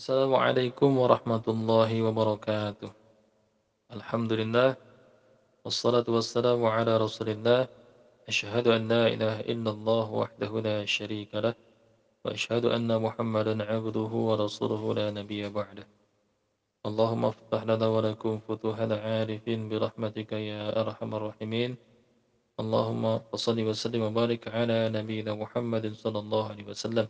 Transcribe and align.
Assalamualaikum 0.00 0.96
warahmatullahi 0.96 2.00
wabarakatuh. 2.00 2.88
Alhamdulillah. 3.92 4.72
Wassalatu 5.60 6.16
wassalamu 6.16 6.72
ala 6.72 6.96
rasulillah. 6.96 7.68
Ashhadu 8.24 8.72
an 8.72 8.88
la 8.88 9.12
ilaha 9.12 9.44
illallah 9.44 10.08
wahdahu 10.08 10.64
la 10.64 10.88
sharika 10.88 11.44
lah. 11.44 11.54
Wa 12.24 12.32
ashhadu 12.32 12.72
anna 12.72 12.96
muhammadan 12.96 13.60
abduhu 13.60 14.32
wa 14.32 14.40
rasuluhu 14.40 14.96
la 14.96 15.12
nabiyya 15.12 15.52
ba'dah. 15.52 15.84
اللهم 16.80 17.22
افتح 17.36 17.68
لنا 17.68 17.86
ولكم 17.92 18.40
فتوح 18.48 18.80
العارفين 18.80 19.68
برحمتك 19.68 20.32
يا 20.32 20.80
أرحم 20.80 21.10
الراحمين 21.12 21.76
اللهم 22.56 23.04
صل 23.36 23.58
وسلم 23.60 24.00
وبارك 24.00 24.48
على 24.48 24.88
نبينا 24.88 25.36
محمد 25.36 25.92
صلى 25.92 26.18
الله 26.24 26.44
عليه 26.48 26.66
وسلم 26.72 27.06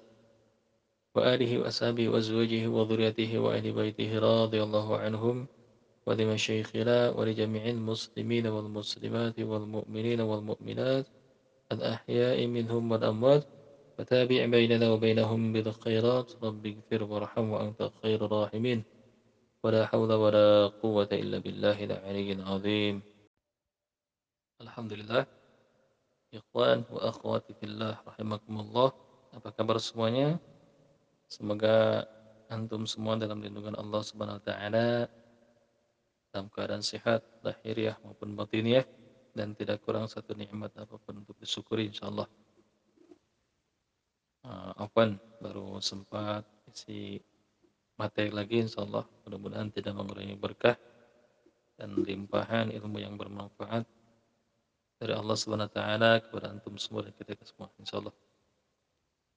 وآله 1.14 1.58
وأصحابه 1.58 2.08
وأزواجه 2.08 2.66
وذريته 2.68 3.38
وأهل 3.38 3.72
بيته 3.72 4.10
رضي 4.18 4.62
الله 4.62 4.88
عنهم 4.98 5.46
ولمشايخنا 6.06 7.10
ولجميع 7.10 7.64
المسلمين 7.66 8.46
والمسلمات 8.46 9.40
والمؤمنين 9.40 10.20
والمؤمنات 10.20 11.06
الأحياء 11.72 12.46
منهم 12.46 12.92
والأموات 12.92 13.44
وتابع 13.98 14.46
بيننا 14.46 14.86
وبينهم 14.92 15.52
بالخيرات. 15.52 16.28
رب 16.42 16.66
اغفر 16.66 17.00
وارحم 17.04 17.46
وأنت 17.50 17.90
خير 18.02 18.24
الراحمين. 18.26 18.82
ولا 19.64 19.86
حول 19.86 20.12
ولا 20.12 20.66
قوة 20.82 21.10
إلا 21.12 21.38
بالله 21.38 21.84
العلي 21.84 22.32
العظيم. 22.32 23.02
الحمد 24.60 24.92
لله 24.92 25.26
إخوان 26.34 26.84
وأخواتي 26.90 27.52
في 27.58 27.66
الله 27.66 27.98
رحمكم 28.06 28.54
الله 28.60 28.88
apa 29.30 29.54
kabar 29.54 29.78
semuanya? 29.78 30.42
Semoga 31.30 32.02
antum 32.50 32.82
semua 32.90 33.14
dalam 33.14 33.38
lindungan 33.38 33.78
Allah 33.78 34.02
Subhanahu 34.02 34.42
wa 34.42 34.44
taala 34.44 35.06
dalam 36.34 36.50
keadaan 36.50 36.82
sehat 36.82 37.22
lahiriah 37.46 37.94
maupun 38.02 38.34
batiniah 38.34 38.82
dan 39.30 39.54
tidak 39.54 39.78
kurang 39.86 40.10
satu 40.10 40.34
nikmat 40.34 40.74
apa 40.74 40.98
pun 40.98 41.22
untuk 41.22 41.38
disyukuri 41.38 41.86
insyaallah. 41.94 42.26
Uh, 44.42 44.74
Afwan 44.82 45.22
baru 45.38 45.78
sempat 45.78 46.42
isi 46.66 47.22
materi 47.94 48.34
lagi 48.34 48.66
insyaallah 48.66 49.06
mudah-mudahan 49.22 49.70
tidak 49.70 49.94
mengurangi 49.94 50.34
berkah 50.34 50.74
dan 51.78 51.94
limpahan 51.94 52.74
ilmu 52.74 52.98
yang 52.98 53.14
bermanfaat 53.14 53.86
dari 54.98 55.14
Allah 55.14 55.36
Subhanahu 55.38 55.70
wa 55.70 55.74
taala 55.78 56.10
kepada 56.18 56.50
antum 56.50 56.74
semua 56.74 57.06
dan 57.06 57.14
kita 57.14 57.38
semua 57.46 57.70
insyaallah. 57.78 58.29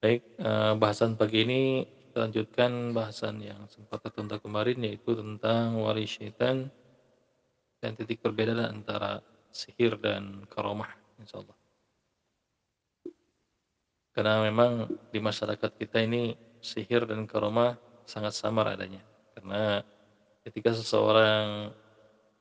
Baik, 0.04 0.20
eh, 0.36 0.72
bahasan 0.76 1.16
pagi 1.16 1.48
ini 1.48 1.80
kita 1.80 2.28
lanjutkan 2.28 2.92
bahasan 2.92 3.40
yang 3.40 3.64
sempat 3.72 4.04
tertunda 4.04 4.36
kemarin 4.36 4.76
yaitu 4.84 5.16
tentang 5.16 5.80
wali 5.80 6.04
syaitan 6.04 6.68
dan 7.80 7.96
titik 7.96 8.20
perbedaan 8.20 8.68
antara 8.68 9.24
sihir 9.48 9.96
dan 9.96 10.44
karomah 10.52 10.92
insyaallah. 11.16 11.56
Karena 14.12 14.44
memang 14.44 14.92
di 15.08 15.24
masyarakat 15.24 15.72
kita 15.72 16.04
ini 16.04 16.36
sihir 16.60 17.08
dan 17.08 17.24
karomah 17.24 17.80
sangat 18.04 18.36
samar 18.36 18.76
adanya. 18.76 19.00
Karena 19.32 19.80
ketika 20.44 20.76
seseorang 20.76 21.72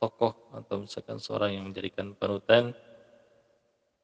tokoh 0.04 0.36
atau 0.52 0.84
misalkan 0.84 1.16
seorang 1.16 1.56
yang 1.56 1.72
menjadikan 1.72 2.12
panutan 2.20 2.76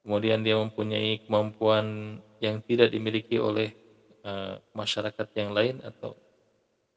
kemudian 0.10 0.42
dia 0.42 0.58
mempunyai 0.58 1.22
kemampuan 1.22 2.18
yang 2.42 2.66
tidak 2.66 2.90
dimiliki 2.90 3.38
oleh 3.38 3.78
uh, 4.26 4.58
masyarakat 4.74 5.28
yang 5.38 5.54
lain 5.54 5.86
atau 5.86 6.18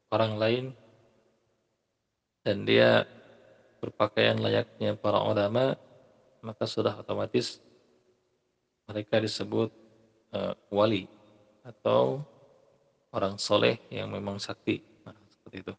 orang 0.09 0.33
lain. 0.41 0.65
Dan 2.41 2.65
dia 2.65 3.05
berpakaian 3.77 4.41
layaknya 4.41 4.97
para 4.97 5.21
ulama 5.21 5.77
maka 6.41 6.65
sudah 6.65 6.97
otomatis 6.97 7.61
mereka 8.89 9.21
disebut 9.21 9.69
uh, 10.33 10.57
wali 10.73 11.05
atau 11.61 12.17
orang 13.13 13.37
soleh 13.37 13.77
yang 13.93 14.09
memang 14.09 14.41
sakti. 14.41 14.81
Nah, 15.05 15.13
seperti 15.29 15.69
itu. 15.69 15.73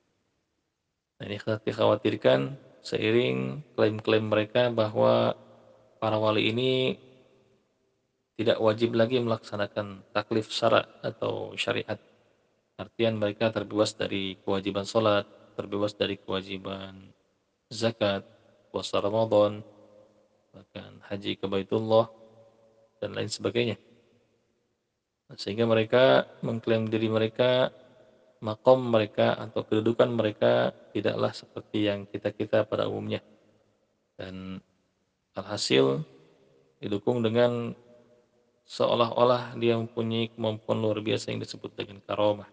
Nah, 1.19 1.25
ini 1.27 1.37
dikhawatirkan 1.43 2.55
seiring 2.79 3.67
klaim-klaim 3.75 4.31
mereka 4.31 4.71
bahwa 4.71 5.35
para 6.01 6.17
wali 6.17 6.53
ini 6.53 6.97
tidak 8.35 8.59
wajib 8.59 8.99
lagi 8.99 9.23
melaksanakan 9.23 10.03
taklif 10.11 10.51
syara 10.51 10.83
atau 11.03 11.55
syariat. 11.55 11.99
Artian 12.75 13.15
mereka 13.15 13.55
terbebas 13.55 13.95
dari 13.95 14.35
kewajiban 14.43 14.83
sholat, 14.83 15.27
terbebas 15.55 15.95
dari 15.95 16.19
kewajiban 16.19 17.15
zakat, 17.71 18.27
puasa 18.75 18.99
Ramadan, 18.99 19.63
bahkan 20.51 20.99
haji 21.07 21.39
ke 21.39 21.47
Baitullah, 21.47 22.11
dan 22.99 23.15
lain 23.15 23.31
sebagainya. 23.31 23.79
Sehingga 25.39 25.67
mereka 25.71 26.27
mengklaim 26.43 26.91
diri 26.91 27.07
mereka, 27.07 27.71
makom 28.43 28.91
mereka 28.91 29.39
atau 29.39 29.63
kedudukan 29.63 30.11
mereka 30.11 30.75
tidaklah 30.91 31.31
seperti 31.31 31.87
yang 31.87 32.11
kita-kita 32.11 32.67
pada 32.67 32.91
umumnya. 32.91 33.23
Dan 34.19 34.59
alhasil 35.35 36.03
didukung 36.83 37.23
dengan 37.23 37.75
seolah-olah 38.65 39.57
dia 39.61 39.77
mempunyai 39.77 40.33
kemampuan 40.33 40.81
luar 40.81 41.05
biasa 41.05 41.31
yang 41.33 41.41
disebut 41.45 41.71
dengan 41.77 42.01
karomah. 42.05 42.49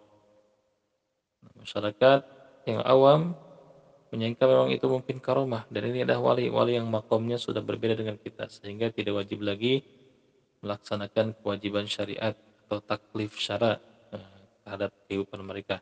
Nah, 1.42 1.52
masyarakat 1.64 2.20
yang 2.68 2.84
awam 2.86 3.34
menyangka 4.12 4.44
memang 4.44 4.70
itu 4.76 4.86
mungkin 4.92 5.24
karomah 5.24 5.64
dan 5.72 5.88
ini 5.88 6.04
adalah 6.04 6.36
wali 6.36 6.52
wali 6.52 6.76
yang 6.76 6.92
makomnya 6.92 7.40
sudah 7.40 7.64
berbeda 7.64 7.96
dengan 7.96 8.20
kita 8.20 8.52
sehingga 8.52 8.92
tidak 8.92 9.24
wajib 9.24 9.40
lagi 9.40 9.82
melaksanakan 10.60 11.34
kewajiban 11.40 11.88
syariat 11.88 12.36
atau 12.68 12.84
taklif 12.84 13.40
syara 13.40 13.80
eh, 14.12 14.40
terhadap 14.62 14.92
kehidupan 15.08 15.42
mereka. 15.42 15.80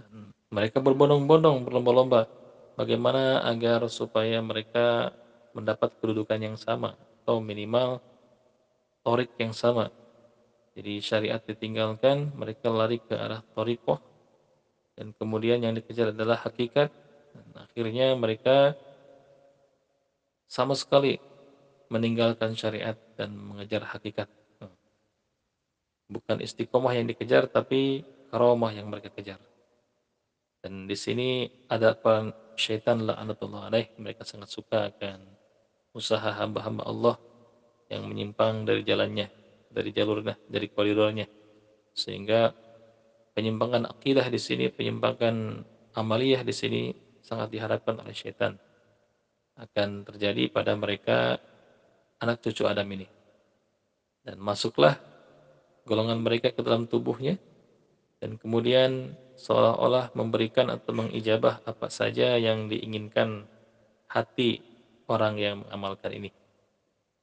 Dan 0.00 0.32
mereka 0.48 0.80
berbondong-bondong 0.80 1.68
berlomba-lomba 1.68 2.26
bagaimana 2.74 3.44
agar 3.44 3.84
supaya 3.92 4.40
mereka 4.40 5.12
mendapat 5.52 5.92
kedudukan 6.00 6.40
yang 6.40 6.56
sama 6.56 6.96
atau 7.22 7.38
minimal 7.38 8.00
torik 9.02 9.34
yang 9.38 9.52
sama. 9.52 9.90
Jadi 10.72 11.04
syariat 11.04 11.42
ditinggalkan, 11.42 12.32
mereka 12.32 12.72
lari 12.72 12.96
ke 13.02 13.12
arah 13.12 13.44
torikoh, 13.52 14.00
dan 14.96 15.12
kemudian 15.18 15.60
yang 15.60 15.76
dikejar 15.76 16.16
adalah 16.16 16.40
hakikat, 16.40 16.88
dan 17.36 17.46
akhirnya 17.60 18.16
mereka 18.16 18.72
sama 20.48 20.72
sekali 20.72 21.20
meninggalkan 21.92 22.56
syariat 22.56 22.96
dan 23.20 23.36
mengejar 23.36 23.84
hakikat. 23.84 24.30
Bukan 26.08 26.40
istiqomah 26.40 26.92
yang 26.96 27.08
dikejar, 27.08 27.48
tapi 27.48 28.04
karomah 28.32 28.72
yang 28.72 28.88
mereka 28.88 29.12
kejar. 29.12 29.40
Dan 30.60 30.88
di 30.88 30.96
sini 30.96 31.48
ada 31.68 31.96
syaitan 32.56 33.04
la'anatullah 33.04 33.68
alaih, 33.68 33.92
mereka 34.00 34.24
sangat 34.24 34.48
suka 34.48 34.88
akan 34.92 35.20
usaha 35.92 36.32
hamba-hamba 36.32 36.84
Allah 36.88 37.16
yang 37.92 38.08
menyimpang 38.08 38.64
dari 38.64 38.80
jalannya, 38.80 39.28
dari 39.68 39.92
jalurnya, 39.92 40.40
dari 40.48 40.66
koridornya. 40.72 41.28
Sehingga 41.92 42.48
penyimpangan 43.36 43.84
akidah 43.92 44.24
di 44.32 44.40
sini, 44.40 44.72
penyimpangan 44.72 45.60
amaliyah 45.92 46.40
di 46.40 46.54
sini 46.56 46.82
sangat 47.20 47.52
diharapkan 47.52 48.00
oleh 48.00 48.16
syaitan 48.16 48.56
akan 49.60 50.08
terjadi 50.08 50.48
pada 50.48 50.72
mereka 50.72 51.36
anak 52.24 52.40
cucu 52.40 52.64
Adam 52.64 52.88
ini. 52.96 53.04
Dan 54.24 54.40
masuklah 54.40 54.96
golongan 55.84 56.24
mereka 56.24 56.48
ke 56.54 56.64
dalam 56.64 56.88
tubuhnya 56.88 57.36
dan 58.22 58.38
kemudian 58.38 59.18
seolah-olah 59.34 60.14
memberikan 60.14 60.70
atau 60.70 60.94
mengijabah 60.94 61.66
apa 61.66 61.90
saja 61.90 62.38
yang 62.38 62.70
diinginkan 62.70 63.50
hati 64.06 64.62
orang 65.10 65.34
yang 65.42 65.66
mengamalkan 65.66 66.14
ini 66.14 66.30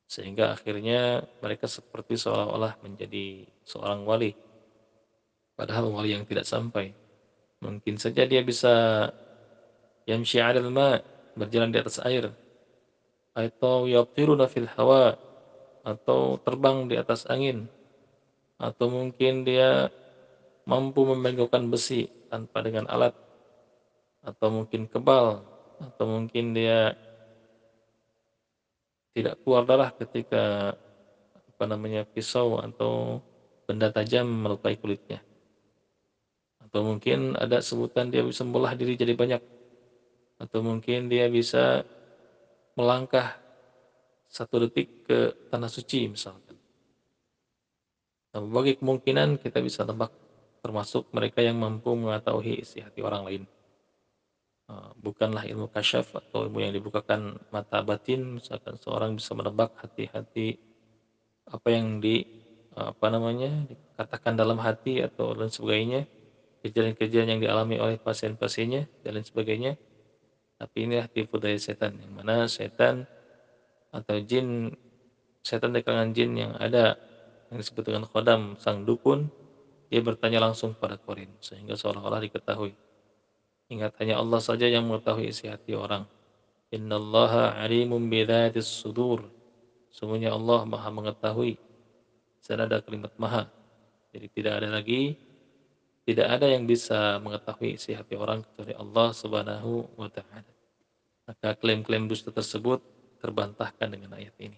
sehingga 0.09 0.57
akhirnya 0.57 1.21
mereka 1.37 1.69
seperti 1.69 2.17
seolah-olah 2.17 2.81
menjadi 2.81 3.45
seorang 3.61 4.09
wali. 4.09 4.33
Padahal 5.53 5.93
wali 5.93 6.17
yang 6.17 6.25
tidak 6.25 6.49
sampai. 6.49 6.89
Mungkin 7.61 8.01
saja 8.01 8.25
dia 8.25 8.41
bisa 8.41 9.05
yamshi 10.09 10.41
'alal 10.41 10.73
ma 10.73 10.97
berjalan 11.37 11.69
di 11.69 11.77
atas 11.77 12.01
air. 12.01 12.33
Atau 13.37 13.85
yatiruna 13.85 14.49
fil 14.49 14.65
hawa 14.73 15.13
atau 15.85 16.41
terbang 16.41 16.89
di 16.89 16.97
atas 16.97 17.29
angin. 17.29 17.69
Atau 18.57 18.89
mungkin 18.89 19.45
dia 19.45 19.93
mampu 20.65 21.05
memegangkan 21.05 21.69
besi 21.69 22.09
tanpa 22.33 22.65
dengan 22.65 22.89
alat. 22.89 23.13
Atau 24.25 24.49
mungkin 24.49 24.89
kebal. 24.89 25.45
Atau 25.77 26.09
mungkin 26.09 26.57
dia 26.57 26.97
tidak 29.15 29.35
keluar 29.41 29.63
darah 29.65 29.91
ketika 29.95 30.73
apa 31.59 31.63
namanya 31.67 32.07
pisau 32.07 32.61
atau 32.61 33.19
benda 33.67 33.91
tajam 33.91 34.25
melukai 34.25 34.79
kulitnya 34.79 35.19
Atau 36.63 36.85
mungkin 36.85 37.33
ada 37.35 37.59
sebutan 37.65 38.13
dia 38.13 38.21
bisa 38.21 38.45
membelah 38.45 38.77
diri 38.77 38.93
jadi 38.93 39.15
banyak. 39.17 39.41
Atau 40.39 40.61
mungkin 40.61 41.09
dia 41.09 41.25
bisa 41.27 41.81
melangkah 42.77 43.41
satu 44.29 44.69
detik 44.69 44.87
ke 45.03 45.33
tanah 45.49 45.67
suci 45.67 46.05
misalkan. 46.07 46.55
Nah, 48.31 48.39
berbagai 48.45 48.77
kemungkinan 48.77 49.41
kita 49.41 49.59
bisa 49.65 49.81
tebak 49.83 50.13
termasuk 50.61 51.09
mereka 51.09 51.41
yang 51.41 51.57
mampu 51.57 51.97
mengetahui 51.97 52.61
isi 52.61 52.83
hati 52.85 53.01
orang 53.01 53.25
lain. 53.25 53.43
Uh, 54.69 54.93
bukanlah 55.01 55.49
ilmu 55.49 55.65
kasyaf 55.73 56.13
atau 56.13 56.45
ilmu 56.45 56.61
yang 56.61 56.69
dibukakan 56.69 57.41
mata 57.49 57.81
batin, 57.81 58.37
misalkan 58.37 58.77
seorang 58.77 59.17
bisa 59.17 59.33
menebak 59.33 59.73
hati-hati 59.81 60.61
apa 61.49 61.73
yang 61.73 61.97
di 61.97 62.21
uh, 62.77 62.93
apa 62.93 63.09
namanya 63.09 63.65
dikatakan 63.65 64.37
dalam 64.37 64.61
hati 64.61 65.01
atau 65.01 65.33
dan 65.33 65.49
sebagainya, 65.49 66.05
kejadian-kejadian 66.61 67.27
yang 67.33 67.41
dialami 67.41 67.81
oleh 67.81 67.97
pasien-pasiennya 67.97 68.85
dan 69.01 69.17
lain 69.17 69.25
sebagainya. 69.25 69.73
Tapi 70.61 70.77
inilah 70.85 71.09
tipu 71.09 71.41
daya 71.41 71.57
setan, 71.57 71.97
yang 71.97 72.13
mana 72.13 72.45
setan 72.45 73.09
atau 73.89 74.21
jin, 74.21 74.69
setan 75.41 75.73
dari 75.73 75.81
jin 76.13 76.37
yang 76.37 76.53
ada 76.61 76.93
yang 77.49 77.57
disebut 77.57 77.89
dengan 77.89 78.05
khodam 78.05 78.53
sang 78.61 78.85
dukun, 78.85 79.33
dia 79.89 80.05
bertanya 80.05 80.45
langsung 80.45 80.77
pada 80.77 81.01
korin 81.01 81.33
sehingga 81.41 81.73
seolah-olah 81.73 82.21
diketahui. 82.21 82.88
Ingat 83.69 84.01
hanya 84.01 84.17
Allah 84.17 84.41
saja 84.41 84.65
yang 84.65 84.89
mengetahui 84.89 85.29
isi 85.29 85.45
hati 85.45 85.77
orang. 85.77 86.09
Innallaha 86.73 87.57
alimun 87.61 88.09
bidzatis 88.09 88.65
sudur. 88.65 89.29
Sungguhnya 89.93 90.33
Allah 90.33 90.65
Maha 90.65 90.89
mengetahui. 90.89 91.57
Sana 92.41 92.65
ada 92.65 92.81
kalimat 92.81 93.13
Maha. 93.17 93.45
Jadi 94.09 94.25
tidak 94.33 94.61
ada 94.61 94.69
lagi 94.73 95.29
tidak 96.09 96.25
ada 96.25 96.49
yang 96.49 96.65
bisa 96.65 97.21
mengetahui 97.21 97.77
isi 97.77 97.93
hati 97.93 98.17
orang 98.17 98.41
kecuali 98.41 98.73
Allah 98.73 99.13
Subhanahu 99.13 99.93
wa 99.93 100.09
taala. 100.09 100.49
Maka 101.29 101.53
klaim-klaim 101.53 102.09
dusta 102.09 102.33
tersebut 102.33 102.81
terbantahkan 103.21 103.93
dengan 103.93 104.17
ayat 104.17 104.33
ini. 104.41 104.57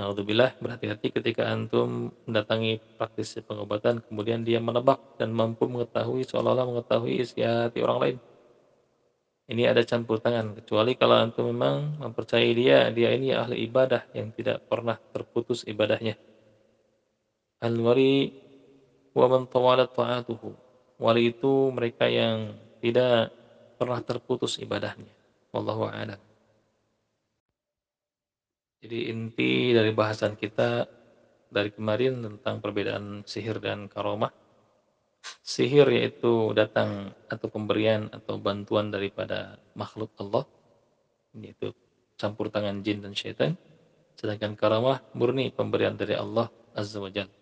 Alhamdulillah 0.00 0.56
berhati-hati 0.56 1.12
ketika 1.12 1.44
antum 1.52 2.08
mendatangi 2.24 2.80
praktisi 2.96 3.44
pengobatan 3.44 4.00
kemudian 4.00 4.40
dia 4.40 4.56
menebak 4.56 5.20
dan 5.20 5.28
mampu 5.36 5.68
mengetahui 5.68 6.24
seolah-olah 6.24 6.64
mengetahui 6.64 7.20
isi 7.20 7.44
hati 7.44 7.84
orang 7.84 7.98
lain. 8.00 8.16
Ini 9.50 9.68
ada 9.68 9.84
campur 9.84 10.22
tangan 10.24 10.56
kecuali 10.56 10.96
kalau 10.96 11.20
antum 11.20 11.52
memang 11.52 12.00
mempercayai 12.00 12.52
dia 12.56 12.88
dia 12.88 13.12
ini 13.12 13.36
ahli 13.36 13.60
ibadah 13.68 14.08
yang 14.16 14.32
tidak 14.32 14.64
pernah 14.64 14.96
terputus 14.96 15.68
ibadahnya. 15.68 16.16
Al-wari 17.60 18.32
wa 19.12 19.26
man 19.28 19.44
ta'atuhu. 19.44 20.50
Wali 20.96 21.22
itu 21.28 21.68
mereka 21.76 22.08
yang 22.08 22.56
tidak 22.80 23.36
pernah 23.76 24.00
terputus 24.00 24.56
ibadahnya. 24.56 25.12
Wallahu 25.52 25.92
a'lam. 25.92 26.29
Jadi 28.80 29.12
inti 29.12 29.76
dari 29.76 29.92
bahasan 29.92 30.40
kita 30.40 30.88
dari 31.52 31.68
kemarin 31.68 32.24
tentang 32.24 32.64
perbedaan 32.64 33.28
sihir 33.28 33.60
dan 33.60 33.92
karomah. 33.92 34.32
Sihir 35.44 35.84
yaitu 35.92 36.56
datang 36.56 37.12
atau 37.28 37.52
pemberian 37.52 38.08
atau 38.08 38.40
bantuan 38.40 38.88
daripada 38.88 39.60
makhluk 39.76 40.08
Allah, 40.16 40.48
yaitu 41.36 41.76
campur 42.16 42.48
tangan 42.48 42.80
jin 42.80 43.04
dan 43.04 43.12
syaitan. 43.12 43.52
Sedangkan 44.16 44.56
karamah 44.56 45.04
murni 45.12 45.52
pemberian 45.52 46.00
dari 46.00 46.16
Allah 46.16 46.48
Azza 46.72 47.04
wa 47.04 47.12
Jalla. 47.12 47.36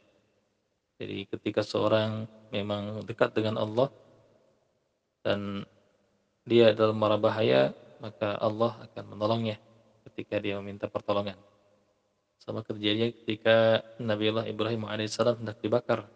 Jadi 0.99 1.23
ketika 1.31 1.63
seorang 1.63 2.27
memang 2.51 3.07
dekat 3.07 3.31
dengan 3.39 3.63
Allah 3.63 3.95
dan 5.23 5.63
dia 6.43 6.75
dalam 6.75 6.99
mara 6.99 7.15
bahaya, 7.15 7.71
maka 8.03 8.35
Allah 8.43 8.75
akan 8.91 9.05
menolongnya 9.15 9.63
ketika 10.11 10.41
dia 10.43 10.57
meminta 10.59 10.89
pertolongan. 10.89 11.37
Sama 12.41 12.65
terjadinya 12.65 13.13
ketika 13.13 13.83
Nabiullah 14.01 14.49
Ibrahim 14.49 14.89
alaihissalam 14.89 15.45
hendak 15.45 15.61
dibakar, 15.61 16.09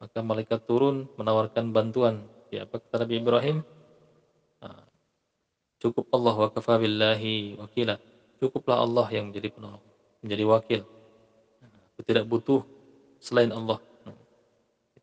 maka 0.00 0.18
malaikat 0.24 0.64
turun 0.64 1.06
menawarkan 1.20 1.70
bantuan. 1.70 2.24
Ya, 2.48 2.64
kata 2.64 3.04
Nabi 3.04 3.14
Ibrahim? 3.20 3.56
Ah, 4.64 4.88
cukup 5.78 6.08
Allah 6.14 6.34
wa 6.34 6.48
kafa 6.48 6.80
billahi 6.80 7.58
wakila. 7.60 8.00
Cukuplah 8.38 8.80
Allah 8.80 9.06
yang 9.10 9.28
menjadi 9.34 9.50
penolong, 9.50 9.84
menjadi 10.22 10.44
wakil. 10.46 10.80
Aku 11.92 12.00
tidak 12.06 12.24
butuh 12.30 12.62
selain 13.18 13.50
Allah 13.50 13.82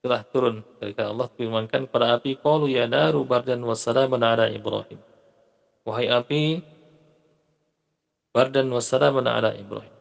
telah 0.05 0.21
turun 0.29 0.61
ketika 0.77 1.09
Allah 1.09 1.25
firmankan 1.33 1.89
kepada 1.89 2.13
api 2.13 2.37
qalu 2.37 2.77
ya 2.77 2.85
naru 2.85 3.25
bardan 3.25 3.57
wa 3.65 3.73
salaman 3.73 4.21
ala 4.21 4.45
Ibrahim 4.53 5.01
wahai 5.81 6.13
api 6.13 6.61
bardan 8.35 8.67
wa 8.67 8.83
salaman 8.83 9.31
ala 9.31 9.55
Ibrahim. 9.55 9.95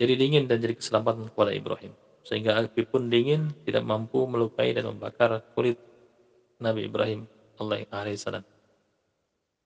Jadi 0.00 0.12
dingin 0.16 0.48
dan 0.48 0.64
jadi 0.64 0.72
keselamatan 0.72 1.28
kepada 1.28 1.52
Ibrahim. 1.52 1.92
Sehingga 2.24 2.56
api 2.56 2.88
pun 2.88 3.12
dingin 3.12 3.52
tidak 3.68 3.84
mampu 3.84 4.24
melukai 4.24 4.72
dan 4.72 4.88
membakar 4.88 5.44
kulit 5.52 5.76
Nabi 6.56 6.88
Ibrahim 6.88 7.28
alaihissalam 7.60 8.44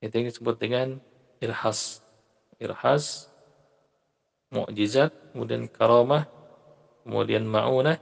itu 0.05 0.15
yang 0.21 0.29
disebut 0.29 0.56
dengan 0.61 1.01
irhas. 1.41 2.05
Irhas 2.61 3.33
mukjizat 4.53 5.11
kemudian 5.33 5.67
karamah 5.67 6.29
kemudian 7.03 7.49
ma'unah 7.49 7.97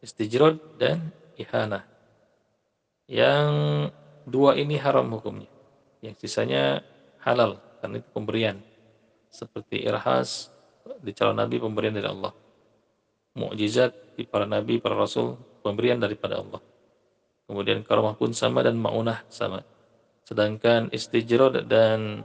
istijrod 0.00 0.62
dan 0.78 1.10
ihana. 1.34 1.82
Yang 3.10 3.50
dua 4.24 4.54
ini 4.54 4.78
haram 4.78 5.10
hukumnya. 5.10 5.50
Yang 6.00 6.22
sisanya 6.24 6.86
halal 7.18 7.58
karena 7.80 8.02
itu 8.02 8.08
pemberian. 8.12 8.56
Seperti 9.28 9.84
irhas 9.84 10.50
di 11.02 11.12
calon 11.12 11.38
nabi 11.38 11.60
pemberian 11.60 11.94
dari 11.94 12.08
Allah. 12.08 12.32
Mukjizat 13.38 14.18
di 14.18 14.26
para 14.26 14.48
nabi, 14.48 14.82
para 14.82 14.98
rasul 14.98 15.38
pemberian 15.62 16.00
daripada 16.00 16.40
Allah. 16.42 16.58
Kemudian 17.48 17.80
karamah 17.86 18.18
pun 18.18 18.36
sama 18.36 18.60
dan 18.60 18.76
maunah 18.76 19.24
sama. 19.32 19.64
Sedangkan 20.28 20.92
istijrod 20.92 21.64
dan 21.64 22.20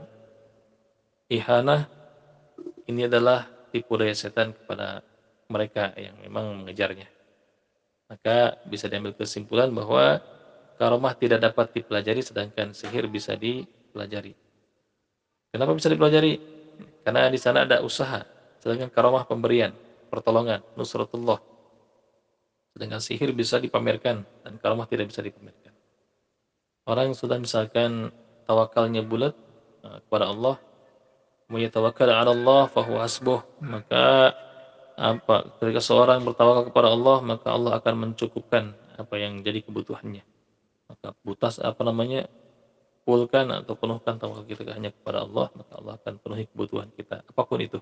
ihana 1.32 1.88
ini 2.84 3.08
adalah 3.08 3.48
tipu 3.72 3.96
daya 3.96 4.12
setan 4.12 4.52
kepada 4.52 5.00
mereka 5.48 5.96
yang 5.96 6.20
memang 6.20 6.60
mengejarnya. 6.60 7.08
Maka 8.12 8.60
bisa 8.68 8.92
diambil 8.92 9.16
kesimpulan 9.16 9.72
bahwa 9.72 10.20
karomah 10.76 11.16
tidak 11.16 11.40
dapat 11.40 11.72
dipelajari 11.72 12.20
sedangkan 12.20 12.76
sihir 12.76 13.08
bisa 13.08 13.32
dipelajari. 13.32 14.43
Kenapa 15.54 15.70
bisa 15.78 15.86
dipelajari? 15.86 16.34
Karena 17.06 17.30
di 17.30 17.38
sana 17.38 17.62
ada 17.62 17.78
usaha. 17.86 18.26
Sedangkan 18.58 18.90
karomah 18.90 19.22
pemberian, 19.22 19.70
pertolongan, 20.10 20.66
nusratullah. 20.74 21.38
Sedangkan 22.74 22.98
sihir 22.98 23.30
bisa 23.30 23.62
dipamerkan 23.62 24.26
dan 24.42 24.58
karomah 24.58 24.90
tidak 24.90 25.14
bisa 25.14 25.22
dipamerkan. 25.22 25.70
Orang 26.90 27.14
yang 27.14 27.16
sudah 27.16 27.38
misalkan 27.38 28.10
tawakalnya 28.50 29.06
bulat 29.06 29.38
eh, 29.86 30.02
kepada 30.02 30.34
Allah, 30.34 30.58
tawakkal 31.46 32.10
'ala 32.10 32.34
Allah 32.34 32.66
fahuwa 32.74 33.06
hasbuh, 33.06 33.40
maka 33.62 34.34
apa 34.98 35.54
ketika 35.58 35.82
seorang 35.82 36.22
bertawakal 36.22 36.70
kepada 36.70 36.94
Allah 36.94 37.18
maka 37.18 37.50
Allah 37.50 37.82
akan 37.82 37.94
mencukupkan 38.10 38.74
apa 38.94 39.14
yang 39.18 39.42
jadi 39.42 39.66
kebutuhannya 39.66 40.22
maka 40.86 41.18
butas 41.26 41.58
apa 41.58 41.82
namanya 41.82 42.30
pulkan 43.04 43.52
atau 43.52 43.76
penuhkan 43.76 44.16
tawakal 44.16 44.48
kita 44.48 44.72
hanya 44.72 44.90
kepada 44.90 45.22
Allah 45.22 45.52
maka 45.52 45.72
Allah 45.76 45.94
akan 46.00 46.14
penuhi 46.18 46.44
kebutuhan 46.48 46.88
kita. 46.96 47.20
Apa 47.24 47.44
pun 47.44 47.60
itu. 47.60 47.78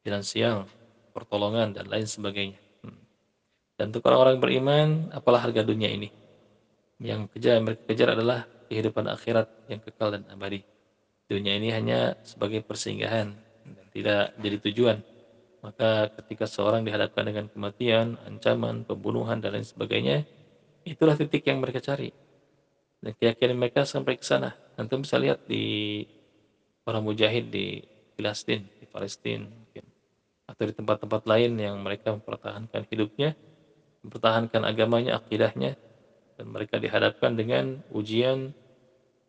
Finansial 0.00 0.64
pertolongan 1.12 1.76
dan 1.76 1.86
lain 1.86 2.08
sebagainya. 2.08 2.58
Hmm. 2.82 3.00
dan 3.78 3.94
untuk 3.94 4.04
orang-orang 4.10 4.36
beriman 4.42 4.88
apalah 5.14 5.40
harga 5.44 5.62
dunia 5.62 5.88
ini? 5.92 6.10
Yang 6.98 7.30
kejar 7.36 7.60
mereka 7.62 7.82
kejar 7.86 8.08
adalah 8.16 8.48
kehidupan 8.68 9.06
akhirat 9.06 9.46
yang 9.68 9.80
kekal 9.84 10.10
dan 10.10 10.24
abadi. 10.32 10.64
Dunia 11.24 11.56
ini 11.56 11.72
hanya 11.72 12.18
sebagai 12.24 12.60
persinggahan 12.64 13.32
dan 13.64 13.86
tidak 13.92 14.36
jadi 14.40 14.56
tujuan. 14.70 14.98
Maka 15.64 16.12
ketika 16.20 16.44
seorang 16.44 16.84
dihadapkan 16.84 17.24
dengan 17.24 17.48
kematian, 17.48 18.20
ancaman, 18.28 18.84
pembunuhan, 18.84 19.40
dan 19.40 19.56
lain 19.56 19.64
sebagainya, 19.64 20.28
itulah 20.84 21.16
titik 21.16 21.48
yang 21.48 21.64
mereka 21.64 21.80
cari. 21.80 22.12
Dan 23.04 23.12
keyakinan 23.20 23.60
mereka 23.60 23.84
sampai 23.84 24.16
ke 24.16 24.24
sana. 24.24 24.56
Nanti 24.80 24.96
bisa 24.96 25.20
lihat 25.20 25.44
di 25.44 26.00
para 26.88 27.04
mujahid 27.04 27.52
di 27.52 27.84
Palestina, 28.16 28.64
di 28.80 28.88
Palestina. 28.88 29.44
Atau 30.48 30.64
di 30.64 30.72
tempat-tempat 30.72 31.28
lain 31.28 31.52
yang 31.60 31.76
mereka 31.84 32.16
mempertahankan 32.16 32.88
hidupnya, 32.88 33.36
mempertahankan 34.00 34.64
agamanya, 34.64 35.20
akidahnya, 35.20 35.76
dan 36.40 36.46
mereka 36.48 36.80
dihadapkan 36.80 37.36
dengan 37.36 37.84
ujian, 37.92 38.56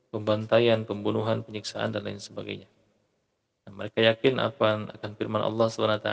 pembantaian, 0.08 0.88
pembunuhan, 0.88 1.44
penyiksaan, 1.44 1.92
dan 1.92 2.08
lain 2.08 2.20
sebagainya. 2.24 2.72
Mereka 3.68 4.00
yakin 4.00 4.40
apa 4.40 4.88
akan 4.88 5.12
firman 5.20 5.42
Allah 5.44 5.68
SWT 5.68 6.10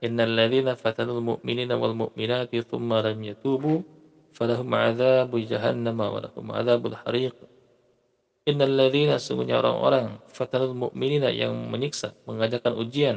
Innal 0.00 0.32
ladhina 0.32 0.72
fatanul 0.80 1.20
mu'minina 1.20 1.76
wal 1.76 1.92
mu'minati 1.92 2.64
thumma 2.64 3.04
lam 3.04 3.20
yatubu 3.20 3.84
falahum 4.34 4.68
'adzabu 4.72 5.36
jahannam 5.44 5.96
wa 5.98 6.20
lahum 6.22 6.46
'adzabul 6.50 6.96
hariq. 7.06 7.36
Innal 8.48 8.72
ladzina 8.72 9.20
orang-orang 9.60 10.16
fatanul 10.32 10.88
mu'minina 10.88 11.28
yang 11.28 11.52
menyiksa, 11.68 12.16
mengajarkan 12.24 12.72
ujian. 12.72 13.16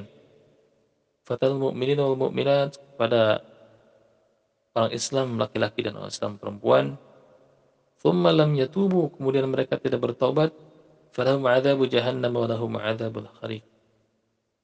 Fatanul 1.23 1.71
mu'minina 1.71 2.03
wal 2.03 2.19
mu'minat 2.27 2.75
orang 4.73 4.91
Islam 4.91 5.39
laki-laki 5.39 5.85
dan 5.85 5.95
orang 5.95 6.11
Islam 6.11 6.31
perempuan. 6.41 6.85
Thumma 8.03 8.35
lam 8.35 8.51
yatubu, 8.51 9.15
kemudian 9.15 9.47
mereka 9.47 9.79
tidak 9.79 10.03
bertobat, 10.03 10.51
falahum 11.15 11.47
jahannam 11.87 12.35
wa 12.35 12.45
lahum. 12.49 12.75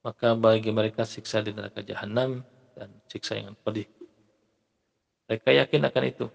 Maka 0.03 0.36
bagi 0.36 0.72
mereka 0.75 1.08
siksa 1.08 1.39
di 1.39 1.56
neraka 1.56 1.79
jahanam 1.79 2.44
dan 2.75 2.91
siksa 3.08 3.39
yang 3.39 3.56
pedih. 3.63 3.88
Mereka 5.29 5.53
yakin 5.53 5.86
akan 5.86 6.03
itu 6.09 6.25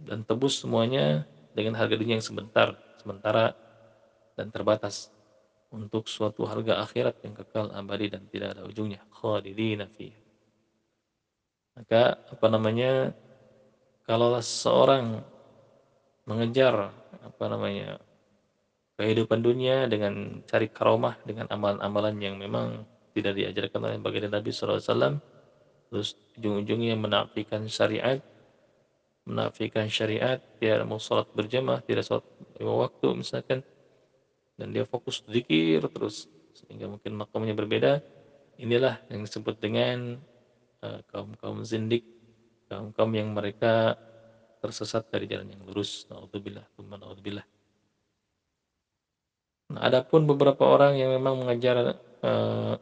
dan 0.00 0.24
tebus 0.24 0.64
semuanya 0.64 1.28
dengan 1.52 1.76
harga 1.76 1.92
dunia 1.92 2.16
yang 2.16 2.24
sebentar, 2.24 2.72
sementara 2.96 3.52
dan 4.32 4.48
terbatas 4.48 5.12
untuk 5.68 6.08
suatu 6.08 6.48
harga 6.48 6.80
akhirat 6.80 7.20
yang 7.20 7.36
kekal 7.36 7.68
abadi 7.70 8.08
dan 8.08 8.24
tidak 8.32 8.56
ada 8.56 8.64
ujungnya. 8.64 9.04
Khalidina 9.12 9.86
fi. 9.92 10.10
Maka 11.76 12.16
apa 12.16 12.46
namanya? 12.48 13.12
Kalau 14.08 14.34
seorang 14.40 15.22
mengejar 16.26 16.90
apa 17.20 17.44
namanya 17.46 18.00
kehidupan 18.98 19.38
dunia 19.38 19.86
dengan 19.86 20.42
cari 20.48 20.66
karomah 20.66 21.14
dengan 21.22 21.46
amalan-amalan 21.46 22.16
yang 22.18 22.34
memang 22.40 22.84
tidak 23.14 23.38
diajarkan 23.38 23.80
oleh 23.86 23.98
baginda 24.02 24.28
Nabi 24.40 24.50
SAW 24.50 25.22
terus 25.90 26.14
ujung-ujungnya 26.38 26.94
menafikan 26.94 27.66
syariat 27.66 28.22
menafikan 29.30 29.86
syariat, 29.86 30.42
tidak 30.58 30.82
mau 30.88 30.98
sholat 30.98 31.30
berjamaah, 31.30 31.78
tidak 31.86 32.02
sholat 32.02 32.26
lima 32.58 32.74
waktu 32.88 33.06
misalkan, 33.14 33.60
dan 34.58 34.74
dia 34.74 34.82
fokus 34.88 35.22
zikir 35.28 35.86
terus, 35.92 36.26
sehingga 36.56 36.90
mungkin 36.90 37.14
makamnya 37.14 37.54
berbeda, 37.54 37.92
inilah 38.58 38.98
yang 39.12 39.22
disebut 39.22 39.56
dengan 39.62 40.18
uh, 40.82 41.00
kaum-kaum 41.14 41.62
zindik, 41.62 42.02
kaum-kaum 42.66 43.12
yang 43.14 43.30
mereka 43.30 43.94
tersesat 44.60 45.08
dari 45.08 45.24
jalan 45.30 45.48
yang 45.48 45.62
lurus. 45.64 46.04
Naudzubillah, 46.12 46.66
naudzubillah. 46.76 47.46
Nah, 49.70 49.80
adapun 49.86 50.26
beberapa 50.26 50.66
orang 50.66 50.98
yang 50.98 51.14
memang 51.14 51.40
mengajar 51.40 51.96
uh, 52.26 52.74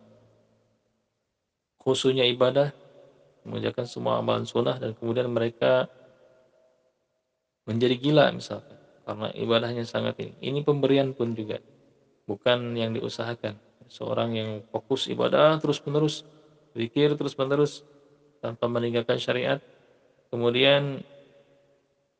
khususnya 1.79 2.25
ibadah, 2.27 2.73
mengerjakan 3.49 3.89
semua 3.89 4.21
amalan 4.21 4.45
sunnah 4.45 4.77
dan 4.77 4.93
kemudian 4.93 5.33
mereka 5.33 5.89
menjadi 7.69 7.97
gila 8.01 8.33
misalkan 8.33 8.77
karena 9.09 9.29
ibadahnya 9.33 9.85
sangat 9.89 10.21
ini. 10.21 10.33
Ini 10.41 10.61
pemberian 10.65 11.17
pun 11.17 11.33
juga 11.33 11.61
bukan 12.29 12.77
yang 12.77 12.93
diusahakan. 12.93 13.57
Seorang 13.89 14.37
yang 14.37 14.51
fokus 14.69 15.09
ibadah 15.09 15.57
terus-menerus, 15.57 16.29
zikir 16.77 17.17
terus-menerus 17.17 17.89
tanpa 18.45 18.69
meninggalkan 18.69 19.17
syariat, 19.17 19.59
kemudian 20.29 21.01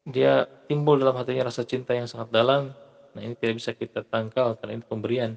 dia 0.09 0.49
timbul 0.65 0.97
dalam 0.97 1.13
hatinya 1.21 1.53
rasa 1.53 1.69
cinta 1.69 1.93
yang 1.93 2.09
sangat 2.09 2.33
dalam. 2.33 2.73
Nah, 3.13 3.21
ini 3.21 3.37
tidak 3.37 3.61
bisa 3.61 3.77
kita 3.77 4.01
tangkal 4.09 4.57
karena 4.57 4.81
ini 4.81 4.85
pemberian. 4.89 5.33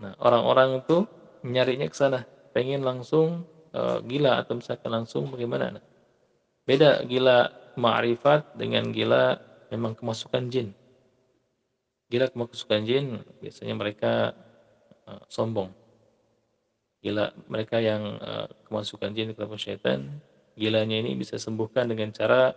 Nah, 0.00 0.12
orang-orang 0.20 0.84
itu 0.84 1.08
menyarinya 1.40 1.88
ke 1.88 1.96
sana, 1.96 2.28
pengen 2.52 2.84
langsung 2.84 3.48
uh, 3.74 3.98
gila 4.06 4.40
atau 4.40 4.56
misalkan 4.56 4.90
langsung 4.94 5.28
bagaimana? 5.28 5.76
Nah, 5.76 5.84
beda 6.64 7.02
gila 7.04 7.50
ma'rifat 7.74 8.54
dengan 8.54 8.88
gila 8.94 9.34
memang 9.74 9.98
kemasukan 9.98 10.48
jin. 10.48 10.70
Gila 12.08 12.30
kemasukan 12.30 12.80
jin 12.86 13.18
biasanya 13.42 13.74
mereka 13.74 14.12
uh, 15.10 15.22
sombong. 15.26 15.74
Gila 17.02 17.34
mereka 17.50 17.82
yang 17.82 18.16
uh, 18.22 18.48
kemasukan 18.70 19.10
jin 19.12 19.36
ke 19.36 19.42
syaitan, 19.60 20.08
gilanya 20.56 20.96
ini 21.04 21.18
bisa 21.18 21.36
sembuhkan 21.36 21.90
dengan 21.90 22.14
cara 22.14 22.54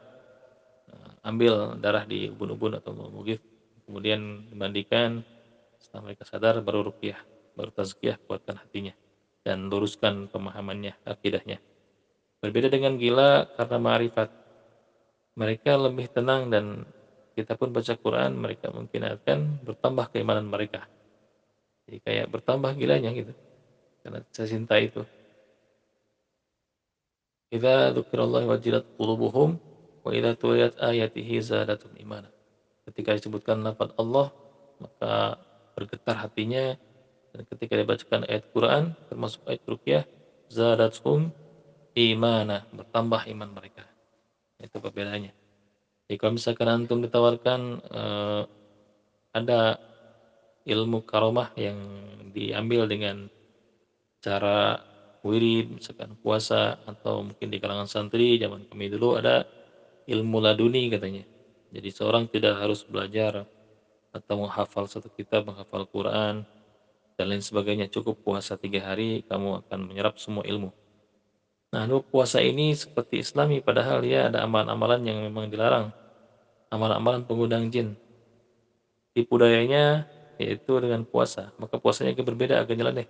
uh, 0.88 1.12
ambil 1.28 1.76
darah 1.82 2.08
di 2.08 2.32
ubun-ubun 2.32 2.80
atau 2.80 2.96
mugif, 2.96 3.44
kemudian 3.84 4.48
dimandikan, 4.48 5.20
setelah 5.82 6.08
mereka 6.08 6.24
sadar 6.24 6.64
baru 6.64 6.88
rupiah, 6.88 7.20
baru 7.60 7.76
tazkiyah 7.76 8.16
kuatkan 8.24 8.56
hatinya 8.56 8.96
dan 9.48 9.72
luruskan 9.72 10.27
pemahamannya, 10.27 11.00
akidahnya. 11.08 11.63
Berbeda 12.44 12.68
dengan 12.68 13.00
gila 13.00 13.48
karena 13.56 13.77
ma'rifat 13.80 14.30
mereka 15.39 15.80
lebih 15.80 16.12
tenang 16.12 16.51
dan 16.51 16.84
kita 17.38 17.56
pun 17.56 17.70
baca 17.70 17.94
Quran 17.96 18.36
mereka 18.36 18.74
mungkin 18.74 19.08
akan 19.13 19.62
bertambah 19.62 20.10
keimanan 20.10 20.50
mereka 20.50 20.89
jadi 21.86 21.98
kayak 22.01 22.27
bertambah 22.34 22.74
gilanya 22.74 23.13
gitu 23.13 23.34
karena 24.01 24.25
saya 24.34 24.50
cinta 24.50 24.82
itu 24.82 25.06
Idza 27.48 27.96
dzukirallahu 27.96 28.51
wajilat 28.51 28.84
qulubuhum 29.00 29.56
wa 30.04 30.12
idza 30.12 30.36
tuliyat 30.36 30.84
ayatihi 30.84 31.39
zadatum 31.39 31.96
imana. 31.96 32.27
Ketika 32.84 33.16
disebutkan 33.16 33.63
lafaz 33.63 33.96
Allah, 33.96 34.36
maka 34.84 35.39
bergetar 35.72 36.27
hatinya 36.27 36.75
dan 37.34 37.42
ketika 37.46 37.74
dibacakan 37.78 38.22
ayat 38.28 38.44
Quran 38.52 38.96
termasuk 39.10 39.42
ayat 39.46 39.64
ruqyah 39.68 40.04
zadatum 40.48 41.32
imana, 41.98 42.70
bertambah 42.70 43.26
iman 43.34 43.50
mereka. 43.50 43.84
Itu 44.62 44.78
perbedaannya. 44.78 45.34
Jadi 46.08 46.16
kalau 46.16 46.34
misalkan 46.38 46.68
antum 46.70 47.02
ditawarkan 47.04 47.62
uh, 47.90 48.44
ada 49.34 49.82
ilmu 50.68 51.04
karomah 51.04 51.52
yang 51.58 51.78
diambil 52.32 52.86
dengan 52.88 53.28
cara 54.22 54.78
wirid, 55.26 55.82
misalkan 55.82 56.16
puasa 56.22 56.80
atau 56.86 57.26
mungkin 57.26 57.48
di 57.52 57.58
kalangan 57.60 57.90
santri 57.90 58.40
zaman 58.40 58.64
kami 58.70 58.88
dulu 58.88 59.20
ada 59.20 59.44
ilmu 60.08 60.38
laduni 60.40 60.88
katanya. 60.88 61.26
Jadi 61.68 61.90
seorang 61.92 62.32
tidak 62.32 62.56
harus 62.62 62.88
belajar 62.88 63.44
atau 64.16 64.36
menghafal 64.40 64.88
satu 64.88 65.12
kitab, 65.12 65.44
menghafal 65.44 65.84
Quran 65.92 66.48
dan 67.18 67.34
lain 67.34 67.42
sebagainya. 67.42 67.90
Cukup 67.90 68.22
puasa 68.22 68.56
tiga 68.56 68.86
hari, 68.86 69.26
kamu 69.26 69.66
akan 69.66 69.80
menyerap 69.90 70.22
semua 70.22 70.46
ilmu. 70.46 70.70
Nah, 71.74 71.84
puasa 72.00 72.40
ini 72.40 72.72
seperti 72.72 73.20
islami 73.20 73.60
padahal 73.60 74.00
ya 74.08 74.32
ada 74.32 74.46
amalan-amalan 74.48 75.02
yang 75.04 75.20
memang 75.26 75.52
dilarang. 75.52 75.92
Amalan-amalan 76.72 77.28
pengundang 77.28 77.68
jin. 77.68 77.98
Tipu 79.12 79.36
dayanya 79.36 80.08
yaitu 80.38 80.78
dengan 80.80 81.04
puasa. 81.04 81.52
Maka 81.58 81.82
puasanya 81.82 82.14
agak 82.14 82.30
berbeda, 82.30 82.62
agak 82.62 82.78
nyeleneh. 82.78 83.10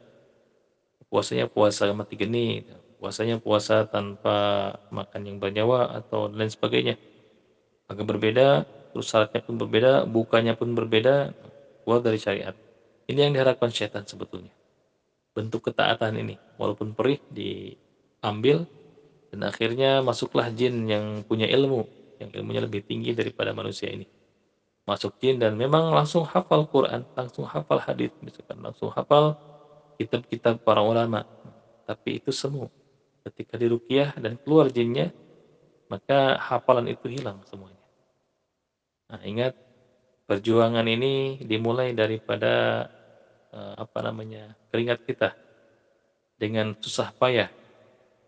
Puasanya 1.12 1.48
puasa 1.48 1.88
mati 1.92 2.16
geni, 2.20 2.64
puasanya 3.00 3.38
puasa 3.40 3.86
tanpa 3.88 4.72
makan 4.92 5.22
yang 5.24 5.38
bernyawa 5.38 6.00
atau 6.04 6.28
lain 6.32 6.52
sebagainya. 6.52 6.96
Agak 7.88 8.04
berbeda, 8.04 8.68
terus 8.92 9.08
syaratnya 9.08 9.40
pun 9.44 9.56
berbeda, 9.56 10.04
bukanya 10.04 10.58
pun 10.60 10.76
berbeda, 10.76 11.32
keluar 11.84 12.04
dari 12.04 12.20
syariat. 12.20 12.67
Ini 13.08 13.20
yang 13.28 13.34
diharapkan 13.34 13.72
syaitan 13.72 14.04
sebetulnya. 14.04 14.52
Bentuk 15.32 15.72
ketaatan 15.72 16.20
ini, 16.20 16.36
walaupun 16.60 16.92
perih 16.92 17.24
di 17.32 17.72
ambil 18.20 18.68
dan 19.32 19.48
akhirnya 19.48 20.04
masuklah 20.04 20.48
jin 20.52 20.88
yang 20.88 21.24
punya 21.24 21.48
ilmu 21.48 21.86
yang 22.18 22.34
ilmunya 22.34 22.66
lebih 22.66 22.82
tinggi 22.84 23.14
daripada 23.14 23.54
manusia 23.54 23.92
ini. 23.94 24.08
Masuk 24.88 25.20
jin 25.20 25.38
dan 25.38 25.54
memang 25.60 25.92
langsung 25.92 26.24
hafal 26.24 26.66
Quran 26.72 27.04
langsung 27.14 27.44
hafal 27.44 27.78
hadis 27.84 28.10
misalkan 28.24 28.58
langsung 28.64 28.90
hafal 28.90 29.38
kitab-kitab 30.00 30.64
para 30.64 30.82
ulama. 30.82 31.28
Tapi 31.86 32.24
itu 32.24 32.32
semu. 32.32 32.72
Ketika 33.28 33.60
dirukiah 33.60 34.16
dan 34.16 34.40
keluar 34.40 34.72
jinnya 34.72 35.12
maka 35.92 36.40
hafalan 36.40 36.88
itu 36.88 37.08
hilang 37.12 37.44
semuanya. 37.48 37.84
Nah 39.12 39.22
ingat 39.24 39.54
perjuangan 40.28 40.84
ini 40.88 41.40
dimulai 41.44 41.96
daripada 41.96 42.88
apa 43.78 44.00
namanya 44.06 44.54
keringat 44.70 45.04
kita 45.04 45.30
dengan 46.38 46.78
susah 46.78 47.10
payah. 47.18 47.50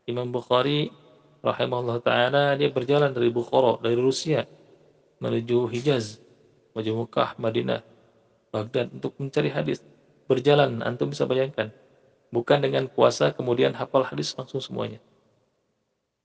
Imam 0.09 0.25
Bukhari 0.33 0.89
rahimahullah 1.45 2.01
taala 2.01 2.43
dia 2.57 2.67
berjalan 2.73 3.13
dari 3.13 3.29
Bukhara 3.29 3.77
dari 3.79 3.95
Rusia 3.95 4.43
menuju 5.21 5.69
Hijaz 5.69 6.17
menuju 6.73 6.91
Mekah 7.05 7.37
Madinah 7.37 7.81
Baghdad 8.49 8.89
untuk 8.89 9.13
mencari 9.21 9.53
hadis. 9.53 9.85
Berjalan 10.25 10.81
antum 10.81 11.09
bisa 11.09 11.25
bayangkan. 11.29 11.69
Bukan 12.29 12.61
dengan 12.61 12.85
puasa 12.89 13.33
kemudian 13.33 13.73
hafal 13.73 14.05
hadis 14.05 14.33
langsung 14.37 14.61
semuanya. 14.61 15.01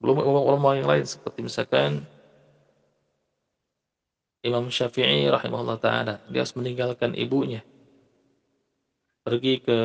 Belum 0.01 0.21
ulama-ulama 0.21 0.77
yang 0.77 0.89
lain 0.89 1.05
seperti 1.05 1.41
misalkan 1.45 2.05
Imam 4.45 4.69
Syafi'i 4.69 5.29
rahimahullah 5.29 5.81
taala. 5.81 6.15
Dia 6.29 6.45
harus 6.45 6.57
meninggalkan 6.57 7.17
ibunya 7.17 7.65
pergi 9.25 9.65
ke 9.65 9.79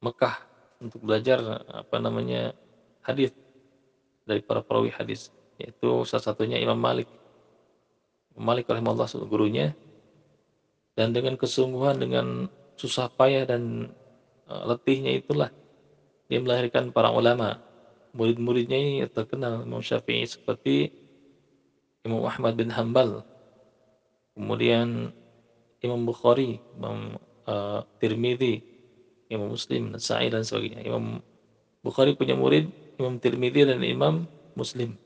Mekah 0.00 0.36
untuk 0.80 1.04
belajar 1.04 1.62
apa 1.68 1.96
namanya 2.00 2.56
hadis 3.04 3.30
dari 4.24 4.40
para 4.40 4.64
perawi 4.64 4.90
hadis. 4.90 5.30
yaitu 5.58 6.06
salah 6.06 6.22
satunya 6.22 6.54
Imam 6.62 6.78
Malik. 6.78 7.10
Malik 8.38 8.70
rahimahullah 8.70 9.10
gurunya 9.26 9.74
dan 10.94 11.10
dengan 11.10 11.34
kesungguhan, 11.34 11.98
dengan 11.98 12.46
susah 12.78 13.10
payah 13.10 13.42
dan 13.42 13.90
uh, 14.46 14.62
letihnya 14.70 15.18
itulah 15.18 15.50
dia 16.30 16.38
melahirkan 16.38 16.94
para 16.94 17.10
ulama. 17.10 17.58
Murid-muridnya 18.14 18.78
ini 18.78 18.94
terkenal 19.10 19.66
Imam 19.66 19.82
Syafi'i 19.82 20.26
seperti 20.26 20.94
Imam 22.06 22.22
Ahmad 22.22 22.54
bin 22.54 22.70
Hambal, 22.70 23.26
kemudian 24.38 25.10
Imam 25.82 26.02
Bukhari, 26.06 26.62
Imam 26.78 27.18
uh, 27.48 27.80
Tirmidzi, 27.96 28.60
Imam 29.32 29.48
Muslim, 29.48 29.96
Nasai 29.96 30.28
dan 30.28 30.44
sebagainya. 30.44 30.84
Imam 30.84 31.24
Bukhari 31.80 32.12
punya 32.12 32.36
murid 32.36 32.68
Imam 33.00 33.16
Tirmidzi 33.16 33.64
dan 33.64 33.80
Imam 33.80 34.28
Muslim. 34.52 34.98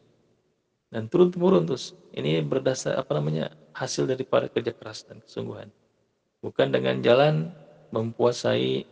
Dan 0.93 1.09
turun 1.09 1.33
temurun 1.33 1.65
terus. 1.65 1.97
Ini 2.13 2.43
berdasar 2.45 2.99
apa 2.99 3.17
namanya? 3.17 3.55
hasil 3.73 4.05
daripada 4.05 4.53
kerja 4.53 4.69
keras 4.77 5.09
dan 5.09 5.25
kesungguhan. 5.25 5.73
Bukan 6.45 6.69
dengan 6.69 7.01
jalan 7.01 7.49
mempuasai 7.89 8.85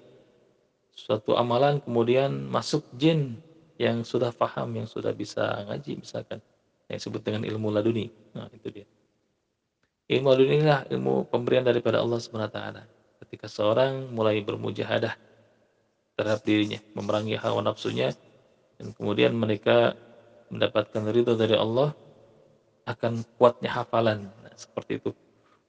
suatu 0.96 1.36
amalan 1.36 1.84
kemudian 1.84 2.48
masuk 2.48 2.80
jin 2.96 3.36
yang 3.76 4.04
sudah 4.04 4.32
paham, 4.32 4.72
yang 4.76 4.88
sudah 4.88 5.12
bisa 5.12 5.68
ngaji 5.68 6.00
misalkan. 6.00 6.40
Yang 6.88 7.04
disebut 7.04 7.22
dengan 7.28 7.42
ilmu 7.44 7.68
laduni. 7.68 8.08
Nah, 8.32 8.48
itu 8.56 8.68
dia. 8.72 8.86
Ilmu 10.10 10.26
laduni 10.32 10.64
inilah 10.64 10.88
ilmu 10.88 11.28
pemberian 11.28 11.62
daripada 11.62 12.00
Allah 12.00 12.18
SWT. 12.18 12.99
Ketika 13.30 13.46
seorang 13.46 14.10
mulai 14.10 14.42
bermujahadah 14.42 15.14
terhadap 16.18 16.42
dirinya, 16.42 16.82
memerangi 16.98 17.38
hawa 17.38 17.62
nafsunya, 17.62 18.10
dan 18.74 18.90
kemudian 18.90 19.38
mereka 19.38 19.94
mendapatkan 20.50 21.06
ridho 21.14 21.38
dari 21.38 21.54
Allah 21.54 21.94
akan 22.90 23.22
kuatnya 23.38 23.70
hafalan. 23.70 24.26
Nah, 24.42 24.50
seperti 24.58 24.98
itu. 24.98 25.14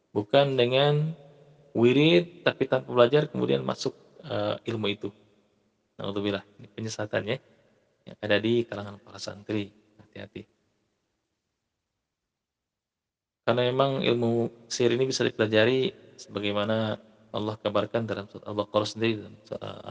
Bukan 0.10 0.58
dengan 0.58 1.13
wirid 1.77 2.41
tapi 2.41 2.65
tanpa 2.65 2.89
belajar 2.98 3.30
kemudian 3.30 3.62
masuk 3.62 3.94
uh, 4.25 4.58
ilmu 4.65 4.89
itu. 4.89 5.13
Alhamdulillah 6.01 6.41
ini 6.58 6.65
penyesatannya 6.65 7.38
yang 8.10 8.18
ada 8.18 8.41
di 8.41 8.65
kalangan 8.65 8.98
para 9.06 9.22
santri. 9.22 9.70
Hati-hati. 10.01 10.50
Karena 13.46 13.70
memang 13.70 14.01
ilmu 14.01 14.50
sihir 14.65 14.98
ini 14.98 15.06
bisa 15.06 15.22
dipelajari 15.22 15.94
sebagaimana 16.18 16.98
Allah 17.32 17.56
kabarkan 17.56 18.04
dalam 18.04 18.28
surat 18.28 18.44
Al-Baqarah 18.44 18.88
sendiri 18.88 19.24
dalam 19.24 19.36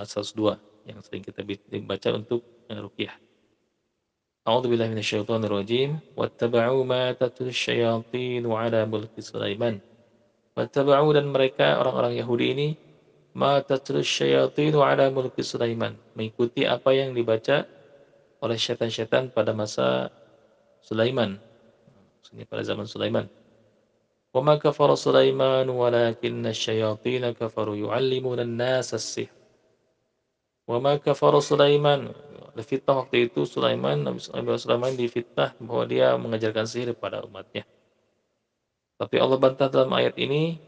surah 0.05 0.25
eh, 0.25 0.37
dua 0.37 0.55
yang 0.85 1.01
sering 1.01 1.25
kita 1.25 1.41
baca 1.85 2.09
untuk 2.13 2.45
ruqyah. 2.69 3.17
A'udzu 4.49 4.73
billahi 4.73 4.93
minasyaitonir 4.97 5.53
rajim. 5.53 5.91
Wattaba'u 6.17 6.81
ma 6.85 7.13
tatul 7.13 7.53
syayatin 7.53 8.49
'ala 8.49 8.89
mulki 8.89 9.21
Sulaiman. 9.21 9.81
Wattaba'u 10.57 11.13
dan 11.13 11.29
mereka 11.29 11.77
orang-orang 11.81 12.17
Yahudi 12.17 12.47
ini 12.57 12.69
ma 13.37 13.61
tatul 13.61 14.01
syayatin 14.01 14.73
'ala 14.77 15.13
mulki 15.13 15.45
Sulaiman, 15.45 15.93
mengikuti 16.17 16.65
apa 16.65 16.93
yang 16.97 17.13
dibaca 17.13 17.69
oleh 18.41 18.57
syaitan-syaitan 18.57 19.29
pada 19.29 19.53
masa 19.53 20.09
Sulaiman. 20.81 21.37
Maksudnya 22.21 22.45
pada 22.49 22.63
zaman 22.65 22.89
Sulaiman 22.89 23.29
kafara 24.33 24.95
Sulaiman 24.95 25.67
walakinna 25.67 26.55
syayatin 26.55 27.35
kafaru 27.35 27.75
yu'allimuna 27.75 28.47
an-nasa 28.47 28.95
as-sihr 28.97 29.31
wa 30.71 30.79
ma 30.79 30.95
kafara 31.03 31.43
Sulaiman 31.43 32.15
fitnah 32.63 33.03
waktu 33.03 33.27
itu 33.27 33.43
Sulaiman 33.43 34.07
Nabi 34.07 34.23
Sulaiman 34.59 34.95
difitnah 34.95 35.55
bahwa 35.59 35.85
dia 35.87 36.15
mengajarkan 36.15 36.67
sihir 36.67 36.95
kepada 36.95 37.23
umatnya. 37.27 37.67
Tapi 39.01 39.17
Allah 39.17 39.39
bantah 39.41 39.67
dalam 39.73 39.91
ayat 39.97 40.13
ini, 40.21 40.61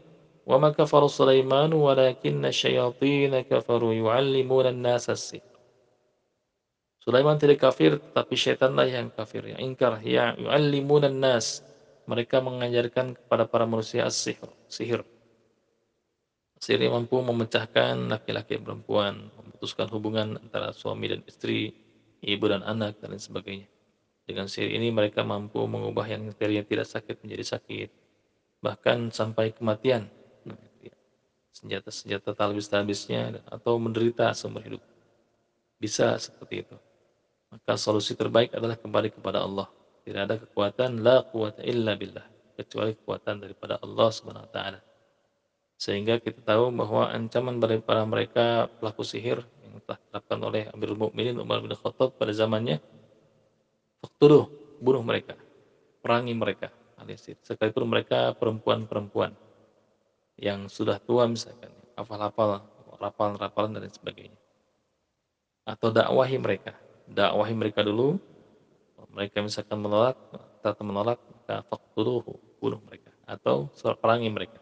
"Wa 0.43 0.57
ma 0.57 0.73
kafara 0.73 1.05
Sulaiman 1.07 1.69
walakinna 1.69 2.49
syayatin 2.49 3.45
kafaru 3.45 3.93
yu'allimuna 3.93 4.73
an-nasa 4.73 5.13
sihr." 5.13 5.43
Sulaiman 7.03 7.35
tidak 7.35 7.59
kafir, 7.59 7.99
tapi 8.15 8.39
syaitanlah 8.39 8.87
yang 8.87 9.11
kafir, 9.11 9.43
yang 9.43 9.59
ingkar, 9.59 9.99
yang 10.07 10.39
yu'allimuna 10.39 11.11
nas 11.11 11.59
Mereka 12.03 12.43
mengajarkan 12.43 13.15
kepada 13.15 13.47
para 13.47 13.63
manusia 13.63 14.03
as-sihr, 14.03 14.43
sihir. 14.67 15.07
Sihir 16.59 16.87
yang 16.87 16.99
mampu 16.99 17.19
memecahkan 17.19 17.95
laki-laki 18.11 18.59
perempuan, 18.59 19.31
memutuskan 19.39 19.87
hubungan 19.87 20.35
antara 20.39 20.75
suami 20.75 21.11
dan 21.11 21.23
istri, 21.23 21.71
ibu 22.19 22.45
dan 22.47 22.63
anak, 22.63 22.99
dan 22.99 23.15
lain 23.15 23.23
sebagainya. 23.23 23.67
Dengan 24.23 24.47
sihir 24.47 24.71
ini 24.71 24.91
mereka 24.91 25.23
mampu 25.23 25.63
mengubah 25.63 26.07
yang 26.07 26.31
tadinya 26.35 26.63
tidak 26.63 26.87
sakit 26.87 27.23
menjadi 27.23 27.59
sakit, 27.59 27.89
bahkan 28.63 29.11
sampai 29.11 29.51
kematian. 29.51 30.07
Senjata-senjata 31.53 32.33
talbis-talbisnya 32.33 33.43
atau 33.47 33.77
menderita 33.77 34.31
seumur 34.33 34.63
hidup. 34.65 34.81
Bisa 35.77 36.15
seperti 36.17 36.65
itu. 36.65 36.75
Maka 37.53 37.77
solusi 37.77 38.17
terbaik 38.17 38.55
adalah 38.57 38.73
kembali 38.73 39.13
kepada 39.13 39.45
Allah. 39.45 39.69
Tidak 40.03 40.21
ada 40.27 40.35
kekuatan 40.35 40.99
la 40.99 41.23
quwata 41.23 41.63
illa 41.63 41.95
billah 41.95 42.27
kecuali 42.59 42.93
kekuatan 42.93 43.39
daripada 43.39 43.79
Allah 43.79 44.09
Subhanahu 44.11 44.45
wa 44.45 44.51
taala. 44.51 44.79
Sehingga 45.79 46.19
kita 46.21 46.43
tahu 46.43 46.71
bahwa 46.71 47.09
ancaman 47.11 47.59
para 47.83 48.03
mereka 48.07 48.71
pelaku 48.79 49.03
sihir 49.03 49.41
yang 49.63 49.79
telah 49.83 49.99
dilakukan 50.07 50.39
oleh 50.43 50.63
Amirul 50.71 50.99
Mukminin 50.99 51.35
Umar 51.39 51.59
bin 51.59 51.73
Khattab 51.75 52.15
pada 52.15 52.31
zamannya, 52.31 52.79
Faktuduh, 54.03 54.51
bunuh 54.83 54.99
mereka, 54.99 55.39
perangi 56.03 56.35
mereka, 56.35 56.67
alias 56.99 57.23
sekalipun 57.47 57.87
mereka 57.87 58.35
perempuan-perempuan 58.35 59.31
yang 60.35 60.67
sudah 60.67 60.99
tua 60.99 61.23
misalkan, 61.31 61.71
hafal-hafal, 61.95 62.67
rapalan-rapalan 62.99 63.79
dan 63.79 63.87
sebagainya. 63.87 64.35
Atau 65.63 65.95
dakwahi 65.95 66.35
mereka, 66.35 66.75
dakwahi 67.07 67.55
mereka 67.55 67.79
dulu, 67.87 68.19
mereka 69.13 69.45
misalkan 69.45 69.77
menolak, 69.77 70.17
tetap 70.59 70.81
menolak, 70.81 71.21
maka 71.29 71.61
faktuduh, 71.69 72.25
bunuh 72.57 72.81
mereka, 72.81 73.13
atau 73.29 73.69
perangi 74.01 74.33
mereka. 74.33 74.57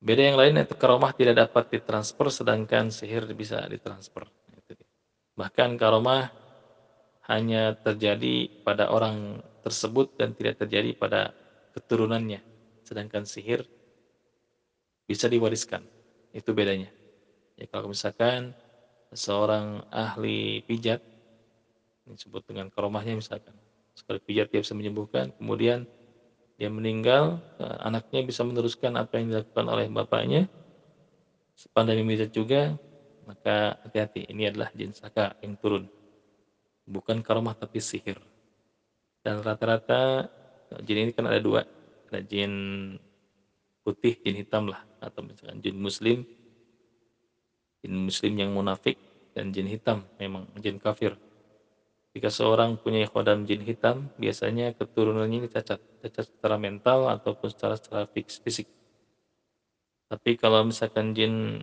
Beda 0.00 0.32
yang 0.32 0.38
lain 0.40 0.64
itu 0.64 0.72
karomah 0.78 1.12
tidak 1.12 1.44
dapat 1.44 1.76
ditransfer 1.76 2.32
sedangkan 2.32 2.88
sihir 2.88 3.28
bisa 3.36 3.60
ditransfer. 3.68 4.24
Bahkan 5.36 5.76
karomah 5.76 6.32
hanya 7.28 7.76
terjadi 7.84 8.48
pada 8.64 8.88
orang 8.88 9.44
tersebut 9.60 10.08
dan 10.16 10.32
tidak 10.32 10.56
terjadi 10.56 10.96
pada 10.96 11.36
keturunannya. 11.76 12.40
Sedangkan 12.80 13.28
sihir 13.28 13.68
bisa 15.04 15.28
diwariskan. 15.28 15.84
Itu 16.32 16.56
bedanya. 16.56 16.88
Ya, 17.60 17.68
kalau 17.68 17.92
misalkan 17.92 18.56
seorang 19.12 19.84
ahli 19.92 20.64
pijat 20.64 21.04
disebut 22.14 22.42
dengan 22.46 22.66
karomahnya 22.70 23.18
misalkan 23.18 23.54
sekali 23.94 24.18
pijat 24.22 24.48
dia 24.50 24.60
bisa 24.62 24.74
menyembuhkan 24.74 25.34
kemudian 25.36 25.84
dia 26.60 26.68
meninggal, 26.68 27.40
eh, 27.56 27.76
anaknya 27.80 28.20
bisa 28.20 28.44
meneruskan 28.44 28.92
apa 29.00 29.16
yang 29.16 29.32
dilakukan 29.32 29.64
oleh 29.64 29.88
bapaknya. 29.88 30.44
Sepandai 31.56 31.96
memijat 31.96 32.28
juga, 32.28 32.76
maka 33.24 33.80
hati-hati, 33.80 34.28
ini 34.28 34.52
adalah 34.52 34.68
jin 34.76 34.92
saka 34.92 35.32
yang 35.40 35.56
turun. 35.56 35.88
Bukan 36.84 37.24
karomah 37.24 37.56
tapi 37.56 37.80
sihir. 37.80 38.20
Dan 39.24 39.40
rata-rata 39.40 40.28
jin 40.84 41.08
ini 41.08 41.12
kan 41.16 41.32
ada 41.32 41.40
dua. 41.40 41.64
Ada 42.12 42.20
jin 42.28 42.52
putih, 43.80 44.20
jin 44.20 44.44
hitam 44.44 44.68
lah. 44.68 44.84
Atau 45.00 45.24
misalkan 45.24 45.64
jin 45.64 45.80
muslim, 45.80 46.28
jin 47.80 47.94
muslim 48.04 48.36
yang 48.36 48.52
munafik, 48.52 49.00
dan 49.32 49.48
jin 49.48 49.64
hitam, 49.64 50.04
memang 50.20 50.44
jin 50.60 50.76
kafir. 50.76 51.16
Jika 52.10 52.26
seorang 52.26 52.74
punya 52.74 53.06
khodam 53.06 53.46
jin 53.46 53.62
hitam, 53.62 54.10
biasanya 54.18 54.74
keturunannya 54.74 55.46
ini 55.46 55.48
cacat, 55.48 55.78
cacat 56.02 56.26
secara 56.26 56.58
mental 56.58 57.06
ataupun 57.06 57.48
secara 57.54 57.78
secara 57.78 58.10
fisik. 58.10 58.66
Tapi 60.10 60.34
kalau 60.34 60.66
misalkan 60.66 61.14
jin 61.14 61.62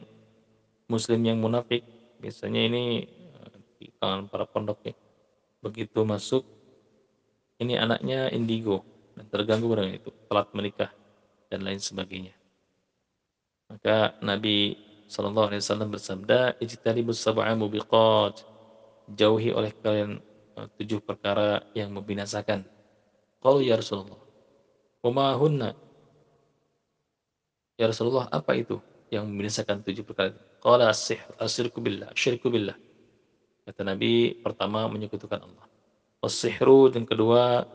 muslim 0.88 1.20
yang 1.28 1.44
munafik, 1.44 1.84
biasanya 2.24 2.64
ini 2.64 3.04
eh, 3.04 3.58
di 3.76 3.92
kalangan 4.00 4.32
para 4.32 4.48
pondok 4.48 4.80
ya. 4.88 4.96
Begitu 5.60 6.08
masuk, 6.08 6.48
ini 7.60 7.76
anaknya 7.76 8.32
indigo 8.32 8.88
dan 9.20 9.28
terganggu 9.28 9.68
dengan 9.76 10.00
itu, 10.00 10.16
telat 10.32 10.48
menikah 10.56 10.92
dan 11.52 11.68
lain 11.68 11.84
sebagainya. 11.84 12.32
Maka 13.68 14.16
Nabi 14.24 14.80
Shallallahu 15.12 15.52
Alaihi 15.52 15.64
Wasallam 15.64 15.92
bersabda, 15.92 16.56
"Ijtanibus 16.64 17.20
sab'a 17.20 17.52
mubiqat." 17.52 18.48
Jauhi 19.12 19.56
oleh 19.56 19.72
kalian 19.84 20.20
tujuh 20.82 21.00
perkara 21.06 21.62
yang 21.78 21.94
membinasakan. 21.94 22.66
Qalu 23.38 23.70
ya 23.70 23.78
Rasulullah. 23.78 24.18
Wa 25.06 25.38
hunna? 25.38 25.78
Ya 27.78 27.86
Rasulullah, 27.86 28.26
apa 28.34 28.58
itu 28.58 28.82
yang 29.14 29.30
membinasakan 29.30 29.86
tujuh 29.86 30.02
perkara 30.02 30.34
itu? 30.34 30.42
Qala 30.58 30.90
as-sihr, 30.90 31.22
asyirku 31.38 31.78
billah, 31.78 32.10
billah. 32.50 32.78
Kata 33.70 33.82
Nabi, 33.86 34.42
pertama 34.42 34.90
menyekutukan 34.90 35.38
Allah. 35.38 35.66
Was-sihru 36.18 36.90
yang 36.90 37.06
kedua 37.06 37.70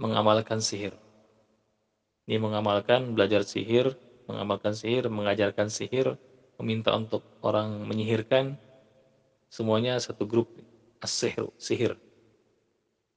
mengamalkan 0.00 0.64
sihir. 0.64 0.96
Ini 2.24 2.40
mengamalkan, 2.40 3.12
belajar 3.12 3.44
sihir, 3.44 3.92
mengamalkan 4.24 4.72
sihir, 4.72 5.06
mengajarkan 5.12 5.68
sihir, 5.68 6.16
meminta 6.56 6.96
untuk 6.96 7.22
orang 7.44 7.84
menyihirkan, 7.84 8.56
semuanya 9.52 10.00
satu 10.00 10.24
grup 10.24 10.50
as-sihru, 11.02 11.52
sihir. 11.60 11.96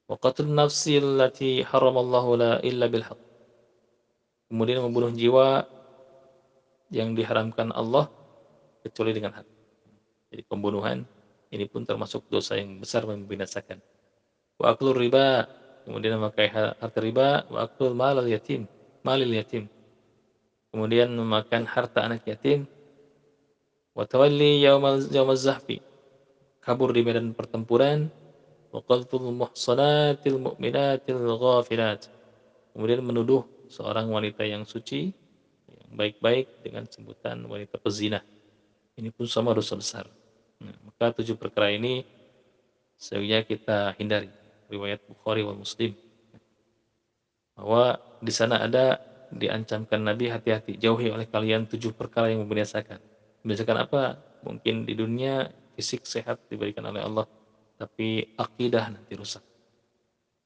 Wa 0.09 0.17
qatlun 0.17 0.57
nafsi 0.57 0.97
allati 0.97 1.61
haramallahu 1.61 2.29
la 2.39 2.51
illa 2.65 2.89
bil. 2.89 3.05
Kemudian 4.49 4.81
membunuh 4.81 5.13
jiwa 5.13 5.63
yang 6.89 7.13
diharamkan 7.13 7.69
Allah 7.69 8.09
kecuali 8.81 9.13
dengan 9.13 9.37
hak. 9.37 9.47
Jadi 10.33 10.41
pembunuhan 10.45 11.05
ini 11.49 11.65
pun 11.69 11.85
termasuk 11.85 12.25
dosa 12.29 12.57
yang 12.57 12.81
besar 12.81 13.05
membinasakan. 13.05 13.81
Wa 14.57 14.73
aklur 14.73 14.97
riba, 14.97 15.45
kemudian 15.85 16.17
memakai 16.17 16.49
harta 16.49 16.99
riba, 17.01 17.45
wa 17.49 17.65
aklul 17.65 17.93
malal 17.93 18.25
yatim, 18.25 18.65
malil 19.05 19.29
yatim. 19.33 19.69
Kemudian 20.69 21.09
memakan 21.09 21.65
harta 21.65 22.05
anak 22.05 22.25
yatim. 22.29 22.69
Wa 23.97 24.05
tawalli 24.05 24.61
yaumal 24.61 25.01
yaumaz 25.09 25.41
zahfi. 25.45 25.81
Kabur 26.59 26.91
di 26.91 27.01
medan 27.01 27.31
pertempuran. 27.33 28.11
Muhsanatil 28.69 30.37
mu'minatil 30.37 31.17
ghafilat. 31.41 32.05
Kemudian 32.69 33.01
menuduh 33.01 33.41
seorang 33.65 34.05
wanita 34.13 34.45
yang 34.45 34.61
suci, 34.61 35.09
yang 35.65 35.91
baik-baik 35.97 36.45
dengan 36.61 36.85
sebutan 36.85 37.41
wanita 37.49 37.81
pezina. 37.81 38.21
Ini 38.93 39.09
pun 39.09 39.25
sama 39.25 39.57
dosa 39.57 39.73
besar. 39.73 40.05
Nah, 40.61 40.75
maka 40.85 41.15
tujuh 41.17 41.39
perkara 41.39 41.73
ini 41.73 42.05
sebaiknya 42.99 43.41
kita 43.47 43.77
hindari. 43.97 44.29
Riwayat 44.69 45.01
Bukhari 45.09 45.41
wal 45.41 45.57
Muslim. 45.57 45.97
Bahwa 47.57 47.97
di 48.21 48.29
sana 48.29 48.61
ada 48.61 49.01
diancamkan 49.33 50.01
Nabi 50.01 50.29
hati-hati 50.29 50.77
jauhi 50.77 51.09
oleh 51.09 51.25
kalian 51.25 51.65
tujuh 51.65 51.97
perkara 51.97 52.29
yang 52.29 52.45
membinasakan. 52.45 53.01
Membinasakan 53.41 53.77
apa? 53.81 54.01
Mungkin 54.45 54.85
di 54.85 54.93
dunia 54.93 55.49
fisik 55.79 56.03
sehat 56.03 56.43
diberikan 56.51 56.83
oleh 56.91 56.99
Allah, 56.99 57.23
tapi 57.79 58.35
akidah 58.35 58.91
nanti 58.91 59.15
rusak. 59.15 59.39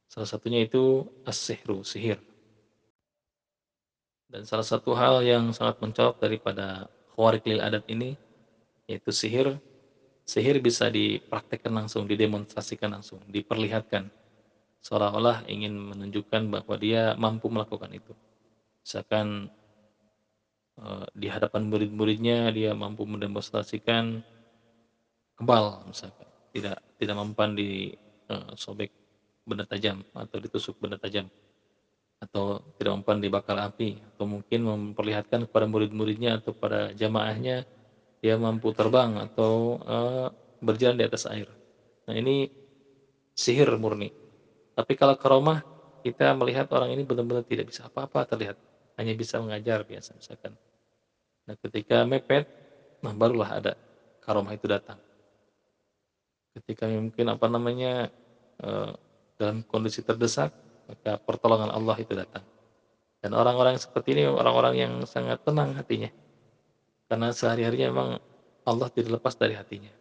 Salah 0.06 0.30
satunya 0.30 0.62
itu 0.62 1.10
as-sihru, 1.26 1.82
sihir. 1.82 2.22
Dan 4.30 4.46
salah 4.46 4.66
satu 4.66 4.94
hal 4.94 5.26
yang 5.26 5.50
sangat 5.50 5.82
mencolok 5.82 6.22
daripada 6.22 6.86
khawarikil 7.18 7.58
adat 7.58 7.86
ini 7.90 8.14
yaitu 8.86 9.10
sihir 9.10 9.58
sihir 10.24 10.62
bisa 10.64 10.88
dipraktekkan 10.88 11.74
langsung, 11.74 12.08
didemonstrasikan 12.08 12.94
langsung, 12.94 13.20
diperlihatkan. 13.28 14.08
Seolah-olah 14.84 15.48
ingin 15.48 15.76
menunjukkan 15.76 16.52
bahwa 16.52 16.76
dia 16.76 17.16
mampu 17.16 17.48
melakukan 17.48 17.92
itu. 17.92 18.12
Misalkan 18.84 19.48
uh, 20.80 21.08
di 21.16 21.32
hadapan 21.32 21.72
murid-muridnya 21.72 22.52
dia 22.52 22.76
mampu 22.76 23.08
mendemonstrasikan 23.08 24.24
kebal 25.38 25.86
misalkan, 25.90 26.30
tidak 26.54 26.78
tidak 26.98 27.16
mempan 27.18 27.58
di 27.58 27.94
uh, 28.30 28.54
sobek 28.54 28.92
benda 29.44 29.68
tajam 29.68 30.02
atau 30.16 30.38
ditusuk 30.40 30.80
benda 30.80 30.96
tajam 30.96 31.28
atau 32.24 32.64
tidak 32.80 33.04
mempan 33.04 33.20
dibakar 33.20 33.60
api 33.60 34.00
atau 34.16 34.24
mungkin 34.24 34.64
memperlihatkan 34.64 35.52
kepada 35.52 35.68
murid-muridnya 35.68 36.40
atau 36.40 36.56
pada 36.56 36.96
jamaahnya 36.96 37.68
dia 38.24 38.40
mampu 38.40 38.72
terbang 38.72 39.20
atau 39.20 39.84
uh, 39.84 40.32
berjalan 40.64 40.96
di 40.96 41.04
atas 41.04 41.28
air. 41.28 41.52
Nah 42.08 42.16
ini 42.16 42.48
sihir 43.36 43.68
murni. 43.76 44.08
Tapi 44.72 44.96
kalau 44.96 45.20
karomah 45.20 45.60
kita 46.08 46.32
melihat 46.32 46.72
orang 46.72 46.96
ini 46.96 47.04
benar-benar 47.04 47.44
tidak 47.44 47.68
bisa 47.68 47.92
apa-apa 47.92 48.24
terlihat, 48.24 48.56
hanya 48.96 49.14
bisa 49.20 49.44
mengajar 49.44 49.84
biasa 49.84 50.16
misalkan. 50.16 50.56
Nah 51.44 51.56
ketika 51.60 52.08
mepet, 52.08 52.48
nah 53.04 53.12
barulah 53.12 53.60
ada 53.60 53.76
karomah 54.24 54.56
itu 54.56 54.72
datang. 54.72 55.00
Ketika 56.54 56.86
mungkin 56.86 57.34
apa 57.34 57.46
namanya 57.50 58.14
uh, 58.62 58.94
dalam 59.38 59.66
kondisi 59.66 60.06
terdesak, 60.06 60.54
maka 60.86 61.18
pertolongan 61.18 61.74
Allah 61.74 61.98
itu 61.98 62.14
datang. 62.14 62.46
Dan 63.24 63.34
orang-orang 63.34 63.80
seperti 63.80 64.14
ini 64.20 64.28
orang-orang 64.28 64.74
yang 64.76 64.94
sangat 65.08 65.42
tenang 65.42 65.74
hatinya 65.80 66.12
karena 67.14 67.30
sehari-harinya 67.30 67.88
memang 67.94 68.10
Allah 68.66 68.90
tidak 68.90 69.22
lepas 69.22 69.38
dari 69.38 69.54
hatinya. 69.54 69.94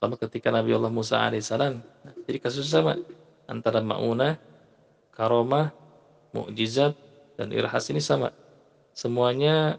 Sama 0.00 0.16
ketika 0.16 0.48
Nabi 0.48 0.72
Allah 0.72 0.88
Musa 0.88 1.20
alaihissalam, 1.20 1.76
jadi 2.24 2.38
kasus 2.40 2.66
sama 2.72 2.96
antara 3.44 3.84
maunah, 3.84 4.40
karomah, 5.12 5.76
mukjizat 6.32 6.96
dan 7.36 7.52
irhas 7.52 7.84
ini 7.92 8.00
sama. 8.00 8.32
Semuanya 8.96 9.76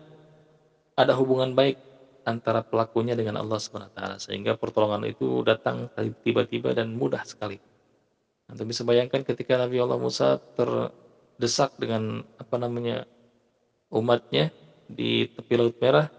ada 0.93 1.17
hubungan 1.17 1.57
baik 1.57 1.81
antara 2.25 2.65
pelakunya 2.65 3.13
dengan 3.13 3.39
Allah 3.39 3.61
SWT 3.61 4.27
sehingga 4.27 4.57
pertolongan 4.57 5.05
itu 5.05 5.45
datang 5.45 5.87
tiba-tiba 6.25 6.73
dan 6.73 6.97
mudah 6.97 7.21
sekali. 7.23 7.61
Anda 8.49 8.65
bisa 8.65 8.81
bayangkan 8.85 9.21
ketika 9.25 9.57
Nabi 9.61 9.77
Allah 9.81 9.97
Musa 9.97 10.37
terdesak 10.57 11.73
dengan 11.77 12.25
apa 12.37 12.55
namanya 12.57 13.05
umatnya 13.93 14.49
di 14.85 15.25
tepi 15.29 15.53
laut 15.57 15.77
merah 15.81 16.09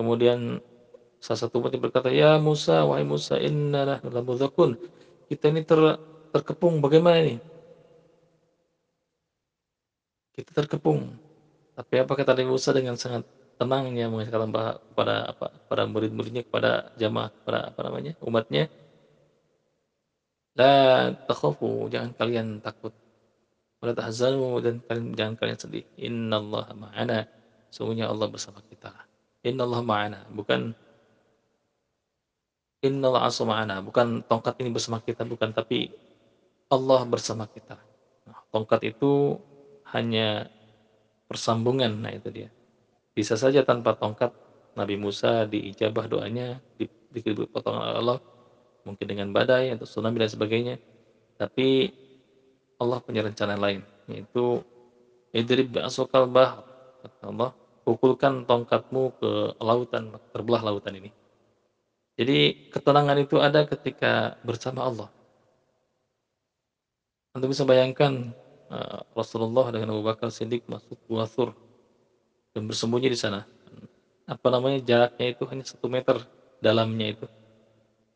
kemudian 0.00 0.60
salah 1.20 1.40
satu 1.44 1.60
umatnya 1.60 1.80
berkata 1.80 2.08
ya 2.08 2.40
Musa 2.40 2.88
wahai 2.88 3.04
Musa 3.04 3.36
inna 3.36 4.00
lamudhakun 4.00 4.80
kita 5.28 5.52
ini 5.52 5.60
ter, 5.60 5.76
terkepung. 6.32 6.80
Bagaimana 6.80 7.20
ini? 7.20 7.36
Kita 10.32 10.50
terkepung. 10.56 11.20
Tapi 11.76 11.94
apa 12.00 12.12
kata 12.16 12.32
Nabi 12.32 12.48
Musa 12.48 12.72
dengan 12.72 12.96
sangat 12.96 13.28
tenangnya 13.58 14.06
mengatakan 14.06 14.50
kepada 14.54 15.34
apa 15.34 15.46
pada 15.66 15.82
murid-muridnya 15.90 16.46
kepada 16.46 16.94
jamaah 16.94 17.30
kepada 17.34 17.58
apa 17.74 17.80
namanya 17.90 18.12
umatnya 18.22 18.70
la 20.54 21.10
takhafu 21.26 21.90
jangan 21.92 22.14
kalian 22.14 22.62
takut 22.62 22.94
wala 23.82 23.92
tahzanu 23.94 24.62
dan 24.62 24.78
kalian 24.86 25.06
jangan 25.18 25.34
kalian 25.38 25.58
sedih 25.58 25.84
innallaha 25.98 26.74
ma'ana 26.74 27.26
Sungguhnya 27.68 28.08
Allah 28.08 28.28
bersama 28.32 28.64
kita. 28.64 28.92
Inna 29.44 29.68
Allah 29.68 29.82
ma'ana. 29.84 30.20
Bukan 30.32 30.72
Inna 32.84 33.04
Allah 33.12 33.22
asu 33.28 33.44
ma'ana. 33.44 33.84
Bukan 33.84 34.24
tongkat 34.24 34.56
ini 34.64 34.72
bersama 34.72 34.98
kita. 35.04 35.28
Bukan. 35.28 35.52
Tapi 35.52 35.92
Allah 36.72 37.00
bersama 37.04 37.44
kita. 37.48 37.76
Nah, 38.28 38.40
tongkat 38.52 38.96
itu 38.96 39.36
hanya 39.92 40.48
persambungan. 41.28 41.92
Nah 42.00 42.12
itu 42.16 42.28
dia. 42.32 42.48
Bisa 43.18 43.34
saja 43.34 43.66
tanpa 43.66 43.98
tongkat 43.98 44.30
Nabi 44.78 44.94
Musa 44.94 45.42
diijabah 45.42 46.06
doanya, 46.06 46.62
di, 46.78 46.86
potongan 47.50 47.98
Allah, 47.98 48.22
mungkin 48.86 49.10
dengan 49.10 49.34
badai 49.34 49.74
atau 49.74 49.90
tsunami 49.90 50.22
dan 50.22 50.30
sebagainya. 50.30 50.78
Tapi 51.34 51.90
Allah 52.78 53.02
punya 53.02 53.26
rencana 53.26 53.58
lain, 53.58 53.82
yaitu 54.06 54.62
idrib 55.34 55.74
bi'asukal 55.74 56.30
bahr 56.30 56.62
kata 57.02 57.26
Allah, 57.26 57.50
pukulkan 57.82 58.46
tongkatmu 58.46 59.18
ke 59.18 59.30
lautan, 59.58 60.14
terbelah 60.30 60.62
lautan 60.62 61.02
ini. 61.02 61.10
Jadi 62.14 62.70
ketenangan 62.70 63.18
itu 63.18 63.42
ada 63.42 63.66
ketika 63.66 64.38
bersama 64.46 64.86
Allah. 64.86 65.10
Anda 67.34 67.50
bisa 67.50 67.66
bayangkan 67.66 68.30
uh, 68.70 69.02
Rasulullah 69.18 69.74
dengan 69.74 69.98
Abu 69.98 70.06
Bakar 70.06 70.30
Siddiq 70.30 70.70
masuk 70.70 71.02
Gua 71.10 71.26
Thur 71.26 71.50
dan 72.58 72.66
bersembunyi 72.66 73.14
di 73.14 73.18
sana. 73.18 73.46
Apa 74.26 74.50
namanya 74.50 74.82
jaraknya 74.82 75.30
itu 75.30 75.46
hanya 75.46 75.62
satu 75.62 75.86
meter 75.86 76.26
dalamnya 76.58 77.14
itu. 77.14 77.26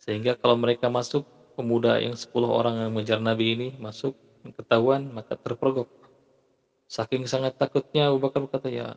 Sehingga 0.03 0.35
kalau 0.35 0.59
mereka 0.59 0.91
masuk, 0.91 1.23
pemuda 1.55 2.03
yang 2.03 2.19
10 2.19 2.51
orang 2.51 2.75
yang 2.83 2.91
mengejar 2.91 3.23
Nabi 3.23 3.55
ini 3.55 3.69
masuk, 3.79 4.19
ketahuan 4.43 5.07
maka 5.15 5.39
terpergok 5.39 5.87
Saking 6.93 7.25
sangat 7.25 7.57
takutnya 7.57 8.13
Abu 8.13 8.21
Bakar 8.21 8.45
berkata, 8.45 8.69
ya, 8.69 8.93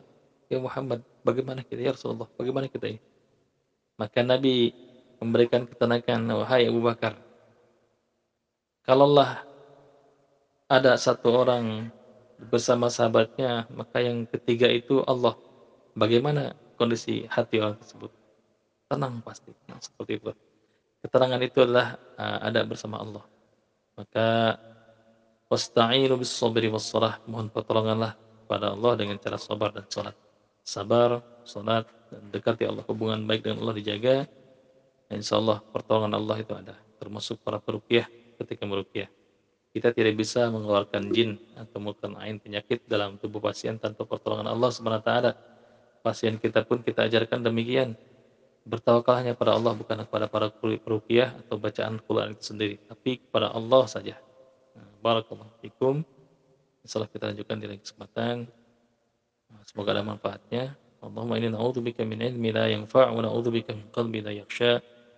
ya 0.52 0.58
Muhammad, 0.60 1.00
bagaimana 1.24 1.64
kita 1.64 1.80
ya 1.80 1.96
Rasulullah, 1.96 2.28
bagaimana 2.36 2.68
kita 2.68 2.92
ini? 2.92 3.00
Maka 3.96 4.20
Nabi 4.20 4.68
memberikan 5.16 5.64
ketenangan, 5.64 6.20
wahai 6.36 6.68
Abu 6.68 6.84
Bakar, 6.84 7.16
kalaulah 8.84 9.48
ada 10.68 10.92
satu 11.00 11.40
orang 11.40 11.88
bersama 12.38 12.92
sahabatnya, 12.92 13.68
maka 13.72 14.04
yang 14.04 14.28
ketiga 14.28 14.68
itu 14.68 15.00
Allah. 15.08 15.36
Bagaimana 15.96 16.52
kondisi 16.76 17.24
hati 17.26 17.60
orang 17.60 17.80
tersebut? 17.80 18.12
Tenang 18.86 19.24
pasti, 19.24 19.50
seperti 19.80 20.20
itu. 20.20 20.30
Keterangan 21.00 21.40
itu 21.40 21.58
adalah 21.64 21.96
uh, 22.20 22.38
ada 22.44 22.60
bersama 22.68 23.00
Allah. 23.00 23.24
Maka 23.96 24.60
Wasta'inu 25.46 26.18
bis 26.18 26.34
sabri 26.34 26.66
was. 26.66 26.90
Mohon 27.30 27.54
pertolonganlah 27.54 28.18
pada 28.50 28.74
Allah 28.74 28.92
dengan 28.98 29.14
cara 29.22 29.38
sabar 29.38 29.70
dan 29.70 29.86
salat. 29.86 30.14
Sabar, 30.66 31.22
salat 31.46 31.86
dan 32.10 32.22
dekati 32.34 32.66
Allah. 32.66 32.82
Hubungan 32.90 33.22
baik 33.22 33.46
dengan 33.46 33.62
Allah 33.62 33.76
dijaga. 33.78 34.26
Insya 35.06 35.38
Allah 35.38 35.62
pertolongan 35.62 36.18
Allah 36.18 36.36
itu 36.42 36.50
ada. 36.50 36.74
Termasuk 36.98 37.38
para 37.46 37.62
perukiah 37.62 38.10
ketika 38.42 38.66
meruqyah. 38.66 39.06
Kita 39.76 39.92
tidak 39.92 40.16
bisa 40.16 40.48
mengeluarkan 40.48 41.12
jin 41.12 41.36
atau 41.52 41.76
mungkin 41.84 42.16
ain 42.16 42.40
penyakit 42.40 42.88
dalam 42.88 43.20
tubuh 43.20 43.44
pasien 43.44 43.76
tanpa 43.76 44.08
pertolongan 44.08 44.48
Allah 44.48 44.72
Subhanahu 44.72 45.04
wa 45.04 45.04
taala. 45.04 45.36
Pasien 46.00 46.40
kita 46.40 46.64
pun 46.64 46.80
kita 46.80 47.04
ajarkan 47.04 47.44
demikian. 47.44 47.92
Bertawakallah 48.64 49.20
hanya 49.20 49.34
pada 49.36 49.52
Allah 49.52 49.76
bukan 49.76 50.00
kepada 50.08 50.32
para 50.32 50.48
peruqyah 50.48 51.44
atau 51.44 51.60
bacaan 51.60 52.00
Quran 52.00 52.32
itu 52.32 52.56
sendiri, 52.56 52.80
tapi 52.88 53.20
kepada 53.20 53.52
Allah 53.52 53.84
saja. 53.84 54.16
Nah, 54.72 54.88
barakallahu 55.04 55.52
fikum. 55.60 56.00
Insyaallah 56.80 57.12
kita 57.12 57.36
lanjutkan 57.36 57.60
di 57.60 57.66
lain 57.68 57.80
kesempatan. 57.84 58.48
Nah, 59.52 59.60
semoga 59.68 59.92
ada 59.92 60.00
manfaatnya. 60.08 60.72
Allahumma 61.04 61.36
inni 61.36 61.52
na'udzubika 61.52 62.00
min 62.08 62.24
ilmi 62.24 62.48
la 62.48 62.72
yanfa' 62.72 63.12
wa 63.12 63.20
na'udzubika 63.20 63.76
min 63.76 63.92
qalbi 63.92 64.24
la 64.24 64.32
yakhsha. 64.32 64.80